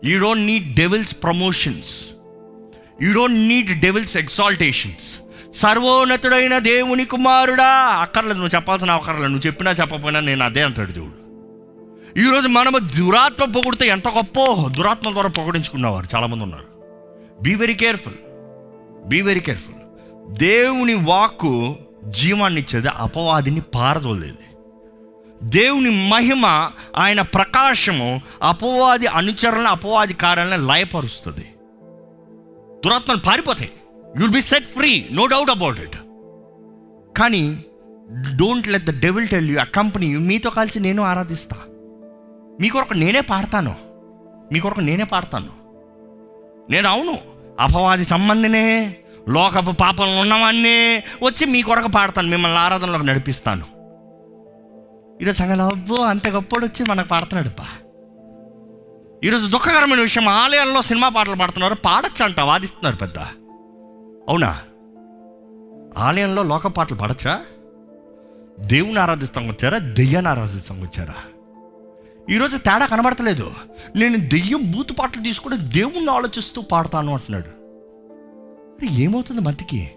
you 0.04 0.20
don't 0.20 0.42
need 0.42 0.74
devil's 0.74 1.16
promotions 1.22 2.00
you 3.02 3.14
don't 3.14 3.38
need 3.38 3.80
devil's 3.80 4.16
exaltations 4.16 5.16
సర్వోన్నతుడైన 5.56 6.58
దేవుని 6.58 7.04
కుమారుడా. 7.04 7.68
అక్కర్లేదు 7.74 8.38
నువ్వు 8.38 8.56
చెప్పాల్సిన 8.56 8.90
అక్కర్లేదు 8.90 9.28
నువ్వు 9.28 9.46
చెప్పినా 9.46 9.70
చెప్పకపోయినా 9.70 10.20
నేను 10.20 10.44
అదే 10.44 10.62
అంటాడు 10.62 10.92
దేవుడు. 10.92 11.20
ఈరోజు 12.20 12.48
మనము 12.48 12.78
దురాత్మ 12.78 13.52
పొగిడితే 13.52 13.86
ఎంత 13.86 14.08
గొప్ప. 14.08 14.68
దురాత్మ 14.68 15.10
ద్వారా 15.10 15.28
పొగడించుకున్నవారు 15.28 16.06
చాలామంది 16.14 16.42
ఉన్నారు. 16.42 16.64
Be 17.42 17.54
very 17.54 17.74
careful 17.74 18.14
be 19.06 19.22
very 19.22 19.40
careful 19.40 19.74
దేవుని 20.38 20.94
వాక్కు 20.94 21.76
జీవాన్ని 22.08 22.60
ఇచ్చేది 22.60 22.88
అపవాదిని 22.88 23.60
పారదోలేది. 23.60 24.36
దేవుని 25.42 26.08
మహిమ 26.08 26.70
ఆయన 26.96 27.20
ప్రకాశము 27.20 28.20
అపవాది 28.42 29.06
అనుచరణ 29.06 29.66
అపవాది 29.66 30.14
కార్యాలను 30.14 30.66
లయపరుస్తుంది. 30.66 31.54
దురాత్మలు 32.84 33.18
పారిపోతాయి. 33.26 33.70
You'll 34.20 34.30
be 34.30 34.42
set 34.42 34.64
free 34.64 35.08
no 35.12 35.26
doubt 35.26 35.50
about 35.50 35.80
it 35.80 35.96
కానీ 37.16 37.64
don't 38.36 38.68
let 38.68 38.84
the 38.84 39.00
devil 39.00 39.28
tell 39.28 39.50
you 39.50 39.58
company 39.74 40.16
మీతో 40.16 40.50
కలిసి 40.50 40.80
నేను 40.80 41.02
ఆరాధిస్తా. 41.02 41.56
మీ 42.60 42.68
కొరకు 42.68 42.94
నేనే 42.94 43.20
పాడతాను. 43.20 43.74
మీ 44.52 44.60
కొరకు 44.60 44.80
నేనే 44.80 45.04
పాడతాను. 45.04 45.48
నేను 46.70 46.88
అవును. 46.88 47.29
అపవాది 47.60 48.04
సంబంధినే 48.04 48.96
లోకపు 49.28 49.70
పాపంలో 49.70 50.20
ఉన్నవాన్ని 50.20 51.02
వచ్చి 51.22 51.46
మీ 51.46 51.62
కొరకు 51.62 51.88
పాడతాను 51.88 52.28
మిమ్మల్ని 52.28 52.58
ఆరాధనలోకి 52.58 53.06
నడిపిస్తాను. 53.06 53.64
ఈరోజు 55.22 55.38
సంగతి 55.38 55.62
అబ్బో 55.62 55.94
అంత 55.94 56.28
గొప్పడు 56.28 56.66
వచ్చి 56.66 56.86
మనకు 56.90 57.08
పాడుతున్నాడు 57.08 57.48
బా 57.48 57.66
ఈరోజు 59.24 59.46
దుఃఖకరమైన 59.46 60.00
విషయం 60.00 60.28
ఆలయాల్లో 60.28 60.82
సినిమా 60.82 61.08
పాటలు 61.08 61.36
పాడుతున్నారు 61.36 61.74
పాడచ్చు 61.74 62.24
అంట 62.24 62.40
వాదిస్తున్నారు 62.40 62.96
పెద్ద. 62.96 63.18
అవునా? 64.28 64.58
ఆలయంలో 65.98 66.42
లోక 66.42 66.66
పాటలు 66.66 66.96
పాడచ్చా? 66.96 67.40
దేవుని 68.60 68.98
ఆరాధిస్తాం 68.98 69.48
వచ్చారా? 69.48 69.78
దెయ్యాన్ని 69.78 70.30
ఆరాధిస్తాం 70.30 70.80
వచ్చారా? 70.80 71.14
ఈరోజు 72.30 72.56
తేడా 72.56 72.86
కనబడతలేదు. 72.86 73.52
నేను 73.96 74.16
దెయ్యం 74.16 74.70
బూతు 74.70 74.92
పాటలు 74.92 75.22
తీసుకుంటే 75.22 75.56
దేవుణ్ణి 75.56 76.10
ఆలోచిస్తూ 76.10 76.60
పాడతాను 76.60 77.12
అంటున్నాడు. 77.12 77.60
ఏమవుతుంది 78.92 79.40
మతికి 79.40 79.90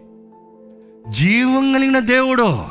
జీవం 1.09 1.73
కలిగిన 1.73 1.99
దేవుడు 1.99 2.65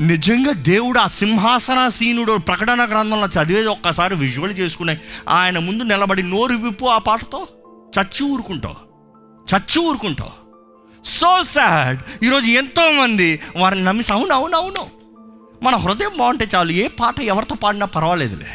నిజంగా 0.00 0.52
దేవుడు 0.52 0.98
ఆ 0.98 1.06
సింహాసనాసీనుడు 1.06 2.38
ప్రకటన 2.38 2.84
గ్రంథంలో 2.84 3.26
చదివేది 3.26 3.68
ఒక్కసారి 3.68 4.14
విజువల్ 4.14 4.58
చేసుకునే 4.58 4.98
ఆయన 5.28 5.58
ముందు 5.58 5.82
నిలబడి 5.82 6.22
నోరు 6.22 6.56
విప్పు 6.56 6.84
ఆ 6.84 6.98
పాటతో? 6.98 7.48
చచ్చి 8.00 8.26
ఊరుకుంటావు. 8.26 8.74
చచ్చి 9.54 9.88
ఊరుకుంటావు. 9.88 10.42
సో 11.04 11.42
సాడ్ 11.42 12.24
ఈరోజు 12.24 12.46
ఎంతోమంది 12.46 13.40
వారిని 13.56 13.84
నమ్మి 13.84 14.04
అవును 14.12 14.34
అవును 14.34 14.56
అవును. 14.56 15.01
మన 15.62 15.76
హృదయం 15.76 16.10
బాగుంటే 16.18 16.48
చాలు. 16.54 16.72
ఏ 16.72 16.88
పాట 16.88 17.20
ఎవరితో 17.20 17.54
పాడినా 17.54 17.86
పర్వాలేదులే. 17.86 18.46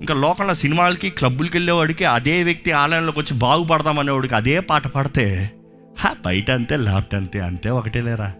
ఇంకా 0.00 0.14
లోకంలో 0.14 0.54
సినిమాలకి 0.54 1.10
క్లబ్బులకి 1.10 1.56
వెళ్ళేవాడికి 1.56 2.04
అదే 2.04 2.42
వ్యక్తి 2.42 2.72
ఆలయంలోకి 2.72 3.20
వచ్చి 3.20 3.34
బాగుపడదామనేవాడికి 3.34 4.34
అదే 4.34 4.60
పాట 4.60 4.86
పాడితే 4.86 5.52
హా 5.98 6.16
బయట 6.26 6.50
అంతే 6.50 6.76
లాప్ట్ 6.76 7.14
అంతే 7.14 7.40
అంతే 7.40 7.70
ఒకటే 7.70 8.00
లేరా? 8.00 8.34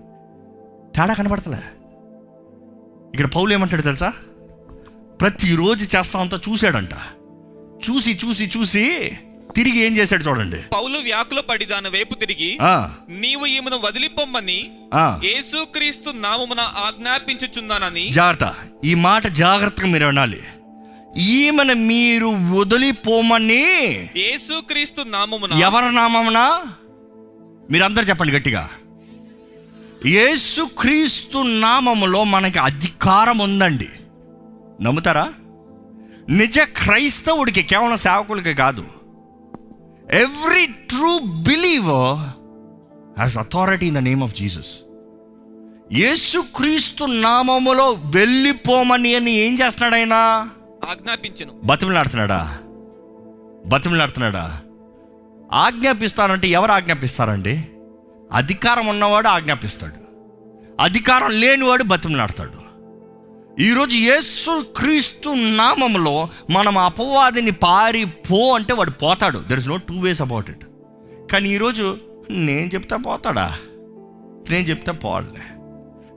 తేడా 0.96 1.14
కనబడతలే. 1.14 1.56
ఇక్కడ 3.14 3.26
పౌలు 3.26 3.52
ఏమంటాడు 3.52 3.82
తెలుసా? 3.82 4.12
ప్రతిరోజు 5.20 5.96
చేస్తా 5.96 6.20
అంతా 6.20 6.40
చూశాడంట. 6.48 6.92
చూసి 7.90 8.18
చూసి 8.24 8.50
చూసి 8.58 9.10
తిరిగి 9.56 9.78
ఏం 9.78 9.96
చేశాడు 9.96 10.24
చూడండి. 10.24 10.56
పౌలు 10.56 10.98
వ్యాకుల 10.98 11.40
పడి 11.40 11.64
దాని 11.64 11.88
వైపు 11.88 12.14
తిరిగి 12.14 12.58
నీవు 13.08 13.46
ఈమెను 13.46 13.76
వదిలిపోమ్మని 13.84 14.70
యేసుక్రీస్తు 15.24 16.10
నామమున 16.10 16.60
ఆజ్ఞాపించుచున్నానని. 16.60 18.08
జాగ్రత్త. 18.12 18.54
ఈ 18.84 18.94
మాట 18.94 19.26
జాగ్రత్తగా 19.26 19.86
మీరు 19.86 20.06
వినాలి. 20.06 20.42
ఈమెను 21.18 21.74
మీరు 21.74 22.26
వదిలిపోమని 22.52 23.64
యేసుక్రీస్తు 24.16 25.02
నామమున 25.02 25.52
ఎవరి 25.52 25.94
నామమునా? 25.94 26.62
మీరందరూ 27.70 28.04
చెప్పండి 28.04 28.32
గట్టిగా. 28.32 28.70
యేసుక్రీస్తు 30.06 31.38
నామములో 31.38 32.24
మనకి 32.24 32.58
అధికారం 32.58 33.38
ఉందండి. 33.38 33.88
నమ్ముతారా? 34.82 35.32
నిజ 36.28 36.58
క్రైస్తవుడికి 36.58 37.62
కేవలం 37.62 37.96
సేవకులకి 37.96 38.54
కాదు. 38.54 38.84
Every 40.12 40.66
true 40.66 41.18
believer 41.18 42.18
has 43.18 43.38
authority 43.38 43.86
in 43.86 43.94
the 43.94 43.98
name 43.98 44.22
of 44.22 44.34
Jesus 44.34 44.76
యేసుక్రీస్తు 45.92 47.04
నామములో 47.04 47.90
వెళ్ళిపోమని 47.90 49.14
అని 49.14 49.30
ఏం 49.30 49.54
చేస్తున్నాడు 49.54 49.94
ఆయన 49.94 50.12
ఆజ్ఞాపించను. 50.90 51.52
బతిమలాడుతున్నాడా? 51.64 52.58
బతిమలాడుతున్నాడా? 53.66 54.60
ఆజ్ఞాపిస్తారంటే 55.52 56.48
ఎవరు 56.48 56.72
ఆజ్ఞాపిస్తారండి? 56.72 57.68
అధికారం 58.32 58.86
ఉన్నవాడు 58.86 59.28
ఆజ్ఞాపిస్తాడు. 59.28 60.10
అధికారం 60.82 61.40
లేనివాడు 61.40 61.82
బతిమలాడతాడు. 61.82 62.69
ఈరోజు 63.58 63.96
యేసు 63.96 64.66
క్రీస్తు 64.76 65.28
నామంలో 65.28 66.28
మనం 66.50 66.78
అపవాదిని 66.78 67.50
పారి 67.50 68.04
పో 68.04 68.54
అంటే 68.54 68.72
వాడు 68.72 68.90
పోతాడు. 68.90 69.38
There 69.38 69.58
is 69.58 69.68
no 69.68 69.76
two 69.76 70.00
ways 70.00 70.22
about 70.22 70.50
it 70.50 70.64
కానీ 71.32 71.48
ఈరోజు 71.48 71.98
నేను 72.30 72.66
చెప్తే 72.66 72.96
పోతాడా? 72.96 73.58
నేను 74.50 74.68
చెప్తే 74.68 74.92
పోడలే. 74.92 75.40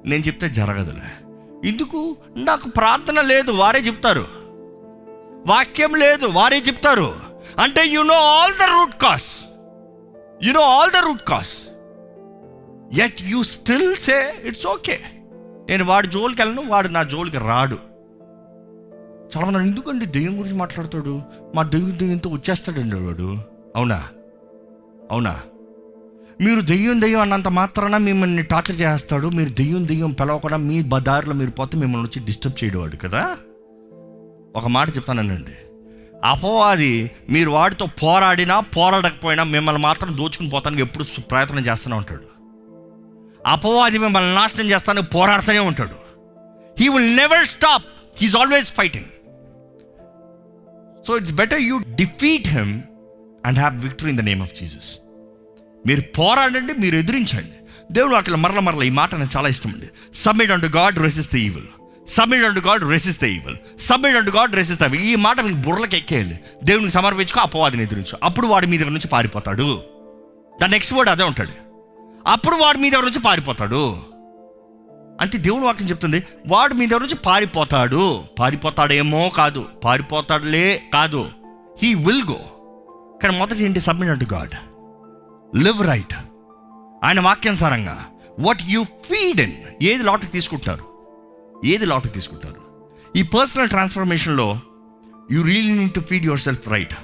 నేను 0.06 0.24
చెప్తే 0.24 0.50
జరగదులే. 0.50 1.28
ఎందుకు? 1.70 2.18
నాకు 2.38 2.70
ప్రార్థన 2.70 3.22
లేదు 3.22 3.52
వారే 3.52 3.80
చెప్తారు. 3.80 4.28
వాక్యం 5.48 5.96
లేదు 5.96 6.26
వారే 6.26 6.58
చెప్తారు. 6.58 7.16
అంటే 7.60 7.86
you 7.86 8.02
know 8.02 8.14
all 8.14 8.54
the 8.54 8.64
root 8.64 9.02
cause 9.02 9.44
you 10.44 10.54
know 10.54 10.62
all 10.62 10.92
the 10.92 10.96
root 10.96 11.24
cause 11.28 11.58
yet 13.00 13.22
you 13.22 13.44
still 13.44 13.96
say 13.96 14.34
it's 14.46 14.68
okay 14.68 15.00
నేను 15.70 15.86
వాడి 15.86 16.08
జోలికి 16.08 16.42
వెళ్ళను 16.42 16.64
వాడు 16.68 16.88
నా 16.88 17.04
జోలికి 17.04 17.38
రాడు. 17.38 17.78
చాలా 19.38 19.64
ఎందుకండి 19.64 20.06
దెయ్యం 20.06 20.40
గురించి 20.40 20.58
మాట్లాడతాడు? 20.58 21.22
మా 21.56 21.64
దెయ్యం 21.64 22.00
దెయ్యంతో 22.00 22.30
వచ్చేస్తాడండి 22.30 22.96
వాడు. 22.96 23.38
అవునా? 23.76 24.04
అవునా? 25.12 25.40
మీరు 26.42 26.62
దెయ్యం 26.62 27.02
దెయ్యం 27.02 27.22
అన్నంత 27.22 27.48
మాత్రాన 27.48 27.98
మిమ్మల్ని 27.98 28.44
టార్చర్ 28.44 28.82
చేస్తాడు. 28.82 29.28
మీరు 29.28 29.50
దెయ్యం 29.50 29.88
దెయ్యం 29.88 30.12
పిలవకుండా 30.12 30.58
మీ 30.58 30.82
బ- 30.82 31.00
దారిలో 31.00 31.34
మీరు 31.34 31.52
పోతే 31.52 31.78
మిమ్మల్ని 31.78 32.10
వచ్చి 32.10 32.26
డిస్టర్బ్ 32.26 32.64
చేయడవాడు 32.64 32.96
కదా? 32.96 33.38
ఒక 34.56 34.68
మాట 34.68 34.90
చెప్తానండి 34.90 35.52
అపవాది 36.24 37.12
మీరు 37.30 37.50
వాడితో 37.50 37.88
పోరాడినా 38.04 38.60
పోరాడకపోయినా 38.60 39.44
మిమ్మల్ని 39.44 39.82
మాత్రం 39.82 40.18
దోచుకుని 40.18 40.50
పోతానికి 40.50 40.82
ఎప్పుడు 40.82 41.22
ప్రయత్నం 41.22 41.60
చేస్తూనే 41.60 41.96
ఉంటాడు. 41.96 42.33
అపవాది 43.48 43.98
మిమ్మల్ని 43.98 44.36
నాశనం 44.36 44.68
చేస్తానికి 44.70 45.08
పోరాడుతూనే 45.08 45.60
ఉంటాడు. 45.60 45.98
He 46.80 46.88
will 46.88 47.16
never 47.16 47.46
stop 47.46 47.86
he is 48.20 48.36
always 48.36 48.74
fighting 48.74 49.10
so 51.08 51.18
it's 51.18 51.32
better 51.32 51.62
you 51.62 51.78
defeat 52.02 52.48
him 52.48 52.74
and 53.46 53.60
have 53.60 53.82
victory 53.84 54.10
in 54.10 54.18
the 54.18 54.22
name 54.22 54.42
of 54.42 54.54
Jesus 54.60 54.90
మీరు 55.88 56.02
పోరాడండి 56.02 56.74
మీరు 56.74 56.96
ఎదిరించండి. 56.96 57.56
దేవుడు 57.92 58.16
అట్లా 58.16 58.38
మరల 58.38 58.60
మరల 58.60 58.84
ఈ 58.84 58.90
మాట 58.90 59.16
నాకు 59.16 59.38
చాలా 59.38 59.50
ఇష్టం 59.50 59.70
అండి. 59.70 59.88
Submit 60.14 60.52
and 60.52 60.68
God 60.76 61.00
resist 61.00 61.32
the 61.34 61.36
evil 61.36 61.68
submit 62.08 62.46
and 62.46 62.60
God 62.68 62.84
resist 62.92 63.20
the 63.22 63.26
evil 63.26 63.58
submit 63.80 64.16
unto 64.16 64.32
God 64.32 64.56
resist 64.56 64.80
the 64.80 64.94
ఈ 64.94 65.16
మాట 65.16 65.42
మీకు 65.42 65.58
బుర్రలకు 65.58 65.96
ఎక్కేయాలి. 65.96 66.40
దేవునికి 66.64 66.94
సమర్పించుకో 66.94 67.42
అపవాదిని 67.42 67.84
ఎదురించు 67.84 68.18
అప్పుడు 68.24 68.48
వాడి 68.48 68.68
మీ 68.68 68.78
దగ్గర 68.78 68.92
నుంచి 68.92 69.08
పారిపోతాడు. 69.08 69.82
ద 70.62 70.64
నెక్స్ట్ 70.64 70.94
వర్డ్ 70.94 71.10
అదే 71.10 71.24
ఉంటాడు. 71.24 71.73
అప్పుడు 72.28 72.56
వాడు 72.56 72.78
మీ 72.78 72.90
దగ్గర 72.90 73.04
నుంచి 73.04 73.20
పారిపోతాడు? 73.20 73.98
అంటే 75.22 75.38
దేవుని 75.38 75.66
వాక్యం 75.66 75.90
చెప్తుంది 75.90 76.24
వాడు 76.48 76.74
మీ 76.74 76.88
దగ్గర 76.88 77.02
నుంచి 77.02 77.16
పారిపోతాడు? 77.16 78.24
పారిపోతాడేమో 78.40 79.30
కాదు 79.30 79.66
పారిపోతాడులే 79.84 80.84
కాదు. 80.94 81.30
హీ 81.84 81.94
విల్ 81.94 82.24
గో 82.24 82.40
కానీ 83.24 83.40
మొదటి 83.40 83.64
ఏంటి? 83.64 83.80
సబ్మిట్ 83.80 84.34
గాడ్ 84.34 84.56
లివ్ 85.58 85.84
రైట్ 85.84 86.14
ఆయన 87.04 87.20
వాక్యానుసారంగా 87.20 88.06
వాట్ 88.40 88.62
యు 88.70 88.84
ఫీడ్ 88.84 89.42
ఇన్ 89.42 89.54
ఏది 89.82 90.04
లాట్కి 90.04 90.32
తీసుకుంటారు? 90.32 90.86
ఏది 91.66 91.86
లాట్కి 91.86 92.14
తీసుకుంటారు? 92.14 92.62
ఈ 93.16 93.22
personal 93.24 93.70
ట్రాన్స్ఫర్మేషన్లో 93.70 94.60
you 95.32 95.42
really 95.42 95.78
need 95.78 95.94
to 95.94 96.00
feed 96.00 96.26
yourself 96.40 96.70
right 96.70 96.96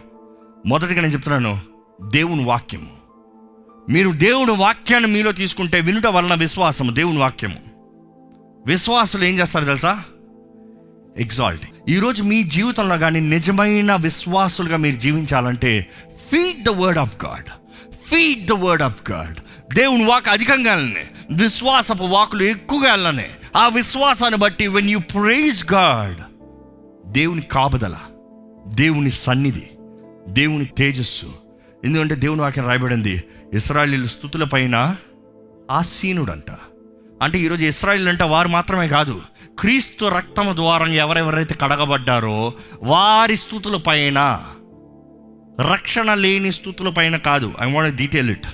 మొదటిగా 0.65 1.01
నేను 1.01 1.13
చెప్తున్నాను 1.13 1.59
దేవుని 2.07 2.45
వాక్యము 2.45 2.98
మీరు 3.89 4.12
దేవుని 4.12 4.51
వాక్యాన్ని 4.51 5.10
మీలో 5.10 5.31
తీసుకుంటే 5.31 5.81
వినుట 5.81 6.05
వలన 6.05 6.39
విశ్వాసము 6.39 6.91
దేవుని 6.91 7.17
వాక్యము. 7.17 7.55
విశ్వాసులు 8.67 9.25
ఏం 9.25 9.39
చేస్తారు 9.39 9.65
తెలుసా? 9.65 10.03
ఎగ్జాల్ట్ 11.17 11.63
ఈరోజు 11.89 12.24
మీ 12.24 12.43
జీవితంలో 12.43 12.98
కానీ 12.98 13.19
నిజమైన 13.19 13.96
విశ్వాసులుగా 13.96 14.77
మీరు 14.77 14.96
జీవించాలంటే 14.96 15.88
feed 16.31 16.63
the 16.63 16.69
word 16.69 17.00
of 17.00 17.25
God 17.25 17.50
feed 18.10 18.48
the 18.48 18.51
word 18.51 18.84
of 18.84 19.12
God 19.12 19.36
దేవుని 19.75 20.05
వాక్ 20.05 20.29
అధికంగా 20.29 20.75
విశ్వాసపు 21.31 22.03
వాకులు 22.03 22.43
ఎక్కువగా 22.43 22.91
వెళ్ళనే. 22.91 23.30
ఆ 23.56 23.67
విశ్వాసాన్ని 23.67 24.39
బట్టి 24.39 24.67
వెన్ 24.67 24.89
యూ 24.89 24.99
ప్రేజ్ 24.99 25.73
గాడ్ 25.73 26.21
దేవుని 27.12 27.41
కాపుదల 27.41 27.95
దేవుని 28.67 29.12
సన్నిధి 29.12 29.69
దేవుని 30.28 30.65
తేజస్సు 30.65 31.48
ఎందుకంటే 31.85 32.15
దేవుని 32.15 32.41
వాక్యం 32.41 32.67
రాయబడింది. 32.67 33.23
ఇస్రాయలీల 33.53 34.05
స్థుతుల 34.05 34.43
పైన 34.43 34.95
ఆసీనుడంట. 35.71 36.51
అంటే 37.21 37.39
ఈరోజు 37.39 37.65
ఇస్రాయిల్ 37.65 38.07
అంటే 38.07 38.23
వారు 38.23 38.47
మాత్రమే 38.47 38.87
కాదు. 38.87 39.21
క్రీస్తు 39.59 40.05
రక్తము 40.05 40.53
ద్వారా 40.53 40.87
ఎవరెవరైతే 40.87 41.55
కడగబడ్డారో 41.61 42.53
వారి 42.83 43.37
స్థుతుల 43.37 43.77
పైన 43.77 44.45
రక్షణ 45.73 46.13
లేని 46.13 46.51
స్థుతుల 46.51 46.89
పైన 46.89 47.17
కాదు. 47.17 47.53
ఐ 47.61 47.73
వాంట్ 47.73 47.97
డీటెయిల్ 47.97 48.29
ఇట్ 48.29 48.47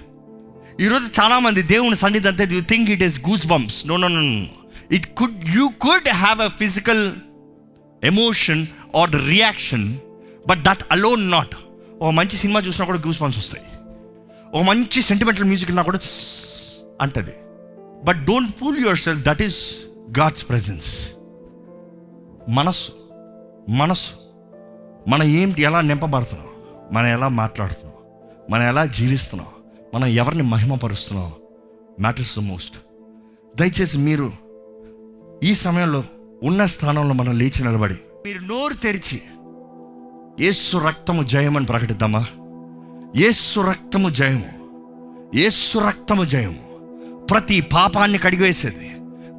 ఈరోజు 0.82 1.22
చాలామంది 1.22 1.62
దేవుని 1.62 1.96
సన్నిధి 1.96 2.28
అంతే 2.28 2.48
you 2.52 2.62
think 2.62 2.90
it 2.90 3.04
is 3.04 3.20
goose 3.30 3.48
bumps 3.48 3.88
no 3.88 3.98
no 3.98 4.08
no 4.08 4.46
it 4.92 5.16
could 5.16 5.50
you 5.56 5.68
could 5.82 6.10
have 6.10 6.42
a 6.42 6.48
physical 6.48 7.12
emotion 8.04 8.68
or 8.96 9.10
the 9.10 9.16
reaction 9.16 9.98
but 10.48 10.60
that 10.60 10.84
alone 10.92 11.32
not 11.32 11.56
ఒక 12.02 12.12
మంచి 12.12 12.38
సినిమా 12.38 12.60
చూసినా 12.60 12.86
కూడా 12.86 13.00
గూస్ 13.08 13.22
బంప్స్ 13.22 13.38
వస్తాయి. 13.38 13.66
ఒక 14.54 14.64
మంచి 14.64 15.02
సెంటిమెంటల్ 15.02 15.46
మ్యూజిక్ 15.46 15.72
ఉన్నా 15.72 15.84
కూడా 15.84 16.00
అంటది. 17.02 17.34
But 18.04 18.26
don't 18.26 18.58
fool 18.58 18.80
yourself 18.98 19.24
that 19.24 19.42
is 19.42 19.60
God's 20.20 20.50
presence 20.50 21.10
మనస్సు 22.50 22.92
మనస్సు. 23.70 24.14
మనం 25.08 25.24
ఏంటి 25.24 25.62
ఎలా 25.62 25.82
నింపబడుతున్నాం 25.82 26.48
మనం 26.94 27.08
ఎలా 27.08 27.28
మాట్లాడుతున్నాం 27.28 27.96
మనం 28.50 28.64
ఎలా 28.68 28.86
జీవిస్తున్నాం 28.86 29.48
మనం 29.94 30.08
ఎవరిని 30.08 30.44
మహిమపరుస్తున్నాం 30.44 31.32
మ్యాటర్స్ 32.00 32.40
ద 32.40 32.42
మోస్ట్ 32.42 32.76
దయచేసి 33.58 33.98
మీరు 33.98 34.32
ఈ 35.44 35.56
సమయంలో 35.56 36.04
ఉన్న 36.44 36.66
స్థానంలో 36.66 37.14
మనం 37.14 37.38
లేచి 37.38 37.64
నిలబడి 37.64 37.96
మీరు 38.26 38.40
నోరు 38.40 38.74
తెరిచి 38.74 39.22
యేసు 40.42 40.78
రక్తము 40.78 41.24
జయమని 41.24 41.66
ప్రకటిద్దామా? 41.66 42.26
ఏసు 43.16 43.60
రక్తము 43.60 44.10
జయము. 44.10 44.46
యేసు 45.36 45.80
రక్తము 45.80 46.24
జయము. 46.24 46.76
ప్రతి 47.32 47.62
పాపాన్ని 47.62 48.18
కడిగివేసేది. 48.18 48.96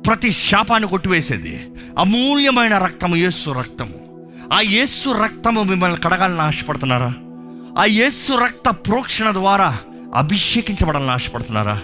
ప్రతి 0.06 0.32
శాపాన్ని 0.32 0.88
కొట్టివేసేది. 0.88 1.70
అమూల్యమైన 1.98 2.78
రక్తము 2.78 3.16
యేసు 3.16 3.50
రక్తము. 3.50 4.28
ఆ 4.52 4.60
యేసు 4.60 5.10
రక్తము 5.10 5.62
మిమ్మల్ని 5.62 6.00
కడగాలని 6.00 6.40
ఆశపడుతున్నారా? 6.40 7.14
ఆ 7.78 7.84
యేసు 7.84 8.32
రక్త 8.32 8.70
ప్రోక్షణ 8.70 9.32
ద్వారా 9.32 9.78
అభిషేకించబడాలని 10.14 11.10
ఆశపడుతున్నారా? 11.10 11.82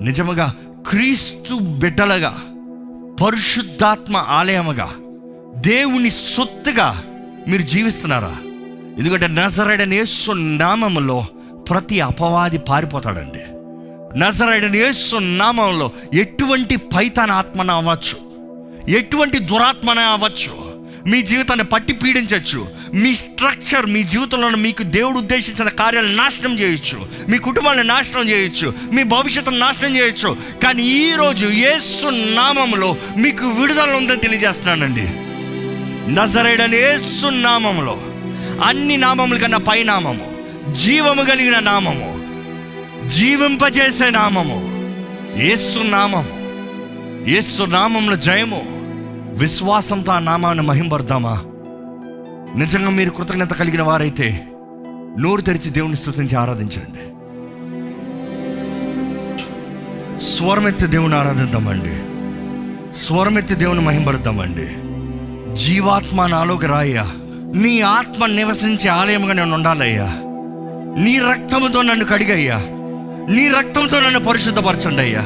నిజముగా 0.00 0.54
క్రీస్తు 0.88 1.54
బిడ్డలుగా 1.54 2.38
పరిశుద్ధాత్మ 3.24 4.16
ఆలయముగా 4.16 4.90
దేవుని 5.60 6.10
సొత్తుగా 6.10 7.04
మీరు 7.48 7.62
జీవిస్తున్నారా? 7.62 8.36
ఎందుకంటే 8.98 9.26
నజరైడని 9.26 9.96
యేసు 9.96 10.32
నామంలో 10.32 11.26
ప్రతి 11.70 12.00
అపవాది 12.00 12.58
పారిపోతాడండి. 12.58 13.38
నజరైడని 14.18 14.78
యేసు 14.78 15.16
నామంలో 15.16 15.92
ఎటువంటి 16.14 16.76
పైతాన 16.76 17.30
ఆత్మన 17.30 17.70
అవ్వచ్చు? 17.70 18.16
ఎటువంటి 18.88 19.38
దురాత్మన 19.38 19.98
అవ్వచ్చు? 19.98 20.78
మీ 21.06 21.22
జీవితాన్ని 21.22 21.64
పట్టి 21.64 21.92
పీడించవచ్చు. 21.92 22.68
మీ 22.94 23.14
స్ట్రక్చర్ 23.14 23.86
మీ 23.86 24.02
జీవితంలో 24.02 24.48
మీకు 24.48 24.82
దేవుడు 24.82 25.18
ఉద్దేశించిన 25.18 25.68
కార్యాలను 25.68 26.16
నాశనం 26.16 26.58
చేయొచ్చు. 26.58 27.08
మీ 27.30 27.38
కుటుంబాన్ని 27.38 27.84
నాశనం 27.84 28.28
చేయొచ్చు. 28.28 28.74
మీ 28.92 29.02
భవిష్యత్తును 29.02 29.58
నాశనం 29.58 29.96
చేయొచ్చు. 29.96 30.36
కానీ 30.62 30.82
ఈరోజు 30.82 31.46
యేసు 31.46 32.06
నామంలో 32.34 32.96
మీకు 33.16 33.46
విడుదల 33.46 33.90
ఉందని 33.90 34.20
తెలియజేస్తున్నానండి. 34.20 35.27
నజరేడని 36.08 36.76
యేసు 36.76 37.26
నామములో 37.26 37.98
అన్ని 38.64 38.96
నామముల 38.96 39.38
కన్నా 39.38 39.58
పై 39.58 39.82
నామము 39.82 40.38
జీవము 40.74 41.22
కలిగిన 41.22 41.58
నామము 41.58 42.18
జీవింపజేసే 43.08 44.10
నామము 44.10 44.58
యేసు 45.38 45.78
నామము 45.78 46.38
యేసు 47.28 47.62
నామంలో 47.62 48.16
జయము 48.16 48.62
విశ్వాసంతో 49.38 50.12
ఆ 50.12 50.18
నామాన్ని 50.18 50.66
మహింపడదామా 50.66 51.42
నిజంగా 52.56 52.90
మీరు 52.90 53.10
కృతజ్ఞత 53.10 53.52
కలిగిన 53.52 53.82
వారైతే 53.82 54.44
నోరు 55.18 55.40
తెరిచి 55.40 55.70
దేవుని 55.70 55.96
స్థుతించి 55.96 56.36
ఆరాధించండి. 56.36 57.02
స్వరమెత్తి 60.24 60.86
దేవుని 60.86 61.14
ఆరాధిద్దామండి. 61.14 61.94
స్వరమెత్తి 62.98 63.54
దేవుని 63.54 63.80
మహింపడదామండి 63.80 64.87
జీవాత్మ 65.52 66.26
నాలోకి 66.26 66.66
రాయ్యా. 66.66 67.10
నీ 67.54 67.80
ఆత్మ 67.80 68.26
నివసించే 68.26 68.88
ఆలయంగా 68.88 69.32
నేను 69.32 69.54
ఉండాలయ్యా. 69.54 70.12
నీ 71.02 71.18
రక్తంతో 71.18 71.82
నన్ను 71.82 72.04
కడిగయ్యా. 72.04 72.62
నీ 73.30 73.48
రక్తంతో 73.48 74.00
నన్ను 74.00 74.20
పరిశుద్ధపరచండి 74.20 75.02
అయ్యా 75.02 75.20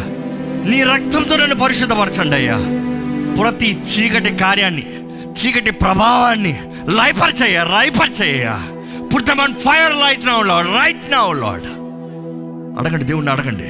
నీ 0.70 0.82
రక్తంతో 0.82 1.36
నన్ను 1.36 1.54
పరిశుద్ధపరచండి 1.54 2.36
అయ్యా 2.36 2.56
ప్రతి 3.42 3.78
చీకటి 3.78 4.36
కార్యాన్ని 4.36 4.86
చీకటి 5.30 5.70
ప్రభావాన్ని 5.70 6.58
లైపర్చయ్యా 6.88 7.64
లైపర్చేయ 7.64 8.50
put 9.14 9.24
them 9.24 9.40
on 9.40 9.54
fire 9.54 9.92
light 9.92 10.26
now 10.26 10.42
Lord 10.42 10.66
right 10.66 11.12
now 11.12 11.32
Lord 11.32 11.62
అడగండి 12.80 13.04
దేవుణ్ణి 13.04 13.32
అడగండి. 13.32 13.68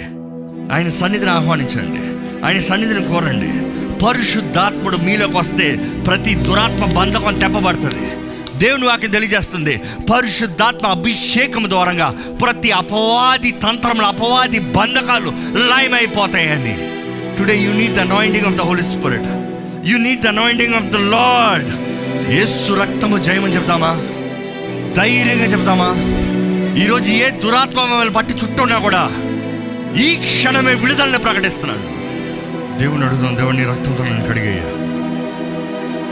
ఆయన 0.75 0.88
సన్నిధిని 0.88 1.31
ఆహ్వానించండి. 1.31 2.01
ఆయన 2.47 2.61
సన్నిధిని 2.61 3.07
కోరండి. 3.07 3.82
పరిశుద్ధాత్ముడు 4.05 4.97
మీలోకి 4.97 5.37
వస్తే 5.37 5.77
ప్రతి 6.07 6.35
దురాత్మ 6.35 6.85
బంధకం 6.85 7.38
తెప్పబడుతుంది. 7.38 8.11
దేవుని 8.59 8.87
వాక్యం 8.87 9.11
తెలియజేస్తుంది. 9.11 9.81
పరిశుద్ధాత్మ 10.12 10.87
అభిషేకం 10.87 11.65
ద్వారంగా 11.69 12.15
ప్రతి 12.43 12.71
అపవాది 12.71 13.51
తంత్రములు 13.51 14.07
అపవాది 14.07 14.59
బంధకాలు 14.59 15.33
లయమైపోతాయని. 15.59 16.75
Today 17.38 17.57
you 17.59 17.73
need 17.73 17.95
the 17.95 18.01
anointing 18.01 18.47
of 18.47 18.55
the 18.55 18.61
Holy 18.61 18.83
Spirit 18.83 19.29
you 19.91 19.99
need 19.99 20.21
the 20.21 20.27
anointing 20.27 20.75
of 20.75 20.85
the 20.85 20.97
Lord 20.97 21.71
Yesu 22.31 22.73
రక్తము 22.73 23.19
జయమని 23.19 23.53
చెప్తామా? 23.53 24.03
ధైర్యంగా 24.97 25.45
చెప్తామా? 25.45 25.88
ఈరోజు 26.85 27.11
ఏ 27.11 27.31
దురాత్మ 27.31 27.81
మిమ్మల్ని 27.81 28.15
పట్టి 28.15 28.35
చుట్టూన్నా 28.35 28.79
కూడా 28.79 29.11
ఈ 30.03 30.17
క్షణమే 30.17 30.75
విడుదలని 30.75 31.19
ప్రకటిస్తున్నాడు. 31.19 32.02
దేవుని 32.79 33.05
అడుగుదాం. 33.05 33.37
దేవుని 33.37 33.59
నీ 33.59 33.65
రక్తంతో 33.65 34.05
నన్ను 34.05 34.29
కడిగేయ 34.29 34.61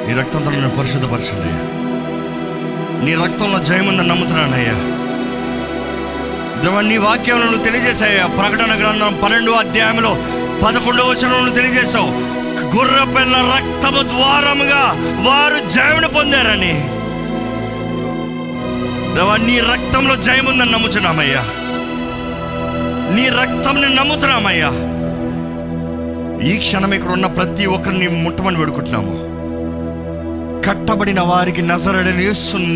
నీ 0.07 0.15
రక్తంతో 0.15 0.51
నన్ను 0.51 0.71
పరిశుద్ధపరచండి 0.71 1.81
నీ 3.07 3.15
రక్తంలో 3.15 3.59
జయముందని 3.59 4.09
నమ్ముతున్నానయ్యా. 4.09 4.75
దేవా 6.63 6.81
నీ 6.81 6.97
వాక్యములను 6.97 7.65
తెలియజేశాయ్యా. 7.65 8.27
ప్రకటన 8.27 8.81
గ్రంథం 8.81 9.21
పన్నెండు 9.23 9.51
అధ్యాయంలో 9.51 10.17
పదకొండవ 10.65 11.05
వచనములను 11.05 11.55
తెలియజేశావు. 11.55 12.11
గుర్ర 12.77 13.05
పిల్ల 13.05 13.37
రక్తము 13.37 14.03
ద్వారముగా 14.03 14.97
వారు 14.99 15.69
జయమును 15.69 16.09
పొందారని. 16.09 16.85
దేవా 19.17 19.37
నీ 19.37 19.59
రక్తంలో 19.59 20.17
జయముందని 20.17 20.73
నమ్ముతున్నామయ్యా 20.73 21.45
నీ 23.15 23.29
రక్తంని 23.29 23.95
నమ్ముతున్నామయ్యా. 23.95 24.90
ఈ 26.43 26.59
క్షణం 26.59 26.95
ఇక్కడ 26.95 27.11
ఉన్న 27.11 27.27
ప్రతి 27.27 27.67
ఒక్కరిని 27.67 28.09
ముట్టమని 28.09 28.59
వేడుకుంటున్నాము 28.59 29.15
కట్టబడిన 30.65 31.21
వారికి 31.21 31.63
నజరడని 31.63 32.27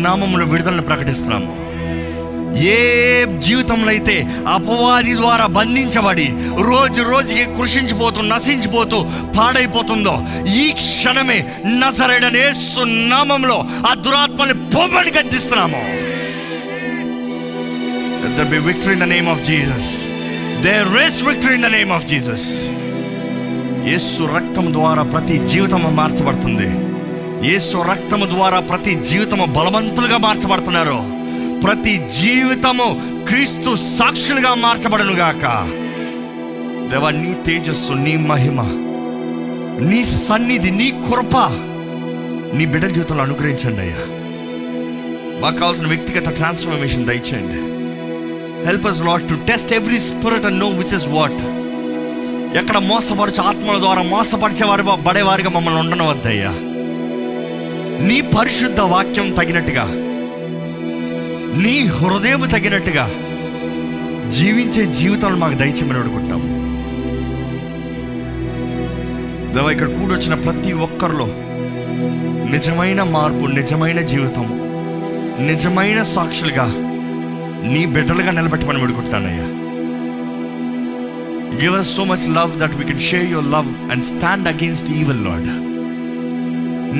నామములు 0.01 0.45
విడుదలను 0.45 0.81
ప్రకటిస్తున్నాము 0.81 1.53
ఏ 2.67 2.77
జీవితంలో 3.39 3.89
అయితే 3.89 4.15
అపవాది 4.47 5.13
ద్వారా 5.13 5.45
బంధించబడి 5.45 6.27
రోజు 6.61 7.01
రోజుకి 7.01 7.45
కృషించిపోతూ 7.57 8.21
నశించిపోతూ 8.21 8.99
పాడైపోతుందో 9.37 10.15
ఈ 10.55 10.71
క్షణమే 10.71 11.39
నజరడని 11.65 12.43
నామంలో 13.09 13.57
ఆ 13.89 13.93
దురాత్మని 13.93 14.53
పొమ్మని 14.75 15.13
గద్దిస్తున్నాము 15.17 15.83
there 18.37 18.47
be 18.47 18.59
the 18.99 19.03
name 19.03 19.03
of 19.03 19.07
name 19.07 19.27
of 19.27 19.39
Jesus. 19.41 19.85
Victory 20.63 20.95
is 20.97 21.21
victory 21.21 21.55
in 21.55 21.61
the 21.61 21.69
name. 21.69 22.74
Yesu 23.85 24.23
రక్తం 24.23 24.73
ద్వారా 24.73 25.03
ప్రతి 25.03 25.47
జీవితము 25.47 25.89
మార్చబడుతుంది. 25.89 26.69
యేసు 27.51 27.77
రక్తము 27.77 28.25
ద్వారా 28.25 28.59
ప్రతి 28.59 28.99
జీవితము 29.09 29.45
బలవంతులుగా 29.45 30.17
మార్చబడుతున్నారు. 30.17 31.03
ప్రతి 31.61 32.07
జీవితము 32.21 33.01
క్రీస్తు 33.27 33.75
సాక్షులుగా 33.75 34.53
మార్చబడనుగాక. 34.53 35.45
దేవా 36.91 37.09
నీ 37.09 37.35
తేజస్సు 37.45 37.93
నీ 37.93 38.17
మహిమ 38.17 38.61
నీ 39.89 40.03
సన్నిధి 40.03 40.71
నీ 40.71 40.89
కృప 40.89 41.37
నీ 42.57 42.65
బిడ్డల 42.65 42.89
జీవితంలో 42.89 43.23
అనుగ్రహించండి 43.23 43.81
అయ్యా. 43.81 44.05
మాకు 45.39 45.57
కావాల్సిన 45.57 45.87
వ్యక్తిగత 45.87 46.29
ట్రాన్స్ఫర్మేషన్ 46.29 47.05
దయచేయండి. 47.05 47.75
Help 48.65 48.87
us 48.87 49.01
Lord 49.01 49.29
to 49.29 49.35
test 49.47 49.73
every 49.73 49.99
spirit 49.99 50.45
and 50.45 50.59
know 50.59 50.67
which 50.67 50.95
is 50.95 51.07
what 51.07 51.54
ఎక్కడ 52.55 52.77
మోసపరచు 52.77 53.41
ఆత్మల 53.41 53.77
ద్వారా 53.77 54.01
మోసపరిచేవారు 54.01 54.83
పడేవారిగా 54.83 55.49
మమ్మల్ని 55.49 55.79
ఉండనవద్దయ్యా. 55.79 56.49
నీ 58.07 58.21
పరిశుద్ధ 58.21 58.79
వాక్యం 58.79 59.31
తగినట్టుగా 59.31 59.83
నీ 61.61 61.79
హృదయం 61.79 62.39
తగినట్టుగా 62.39 63.11
జీవించే 64.31 64.85
జీవితాలు 64.85 65.35
మాకు 65.35 65.53
దయచేమని 65.53 65.99
అడుగుతున్నాము. 65.99 66.65
దేవా 69.53 69.71
ఇక్కడ 69.71 69.87
కూడొచ్చిన 69.87 70.33
ప్రతి 70.33 70.73
ఒక్కరిలో 70.73 71.27
నిజమైన 72.51 73.03
మార్పు 73.03 73.45
నిజమైన 73.45 74.01
జీవితం 74.01 74.59
నిజమైన 75.47 76.01
సాక్షులుగా 76.01 76.65
నీ 77.73 77.85
బిడ్డలుగా 77.85 78.31
నిలబెట్టమని 78.31 78.81
అడుగుతున్నానయ్యా. 78.81 79.54
Give 81.61 81.75
us 81.75 81.95
so 81.95 82.03
much 82.03 82.35
love 82.35 82.59
that 82.59 82.75
we 82.75 82.83
can 82.83 82.99
share 82.99 83.29
your 83.29 83.45
love 83.45 83.91
and 83.91 84.05
stand 84.05 84.47
against 84.47 84.91
evil 84.91 85.25
Lord 85.25 85.65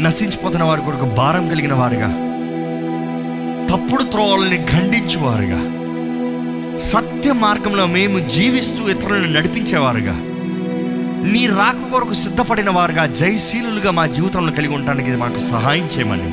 నశించిపోతున్న 0.04 0.64
వారి 0.64 0.82
కొరకు 0.82 1.06
భారం 1.06 1.50
కలిగిన 1.50 1.74
వారుగా 1.74 2.08
తప్పుడు 3.70 4.04
త్రోవల్ని 4.04 4.58
ఖండించేవారుగా 4.58 5.62
సత్య 6.80 7.34
మార్గంలో 7.34 7.86
మేము 7.86 8.30
జీవిస్తూ 8.30 8.90
ఇతరులను 8.90 9.34
నడిపించేవారుగా 9.34 10.16
నీ 11.32 11.48
రాక 11.48 11.92
కొరకు 11.92 12.14
సిద్ధపడిన 12.14 12.70
వారుగా 12.70 13.06
జయశీలులుగా 13.06 13.92
మా 13.92 14.06
జీవితంలో 14.06 14.52
కలిగి 14.52 14.74
ఉండటానికి 14.74 15.12
మాకు 15.12 15.50
సహాయం 15.50 15.90
చేయమని. 15.98 16.30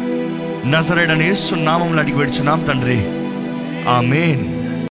నజరేడని 0.71 1.35
నామంలో 1.65 2.03
అడిగి 2.03 2.17
పెడుచున్నాం 2.17 2.61
తండ్రి. 2.61 2.99
ఆ 3.89 4.01
మెయిన్ 4.01 4.62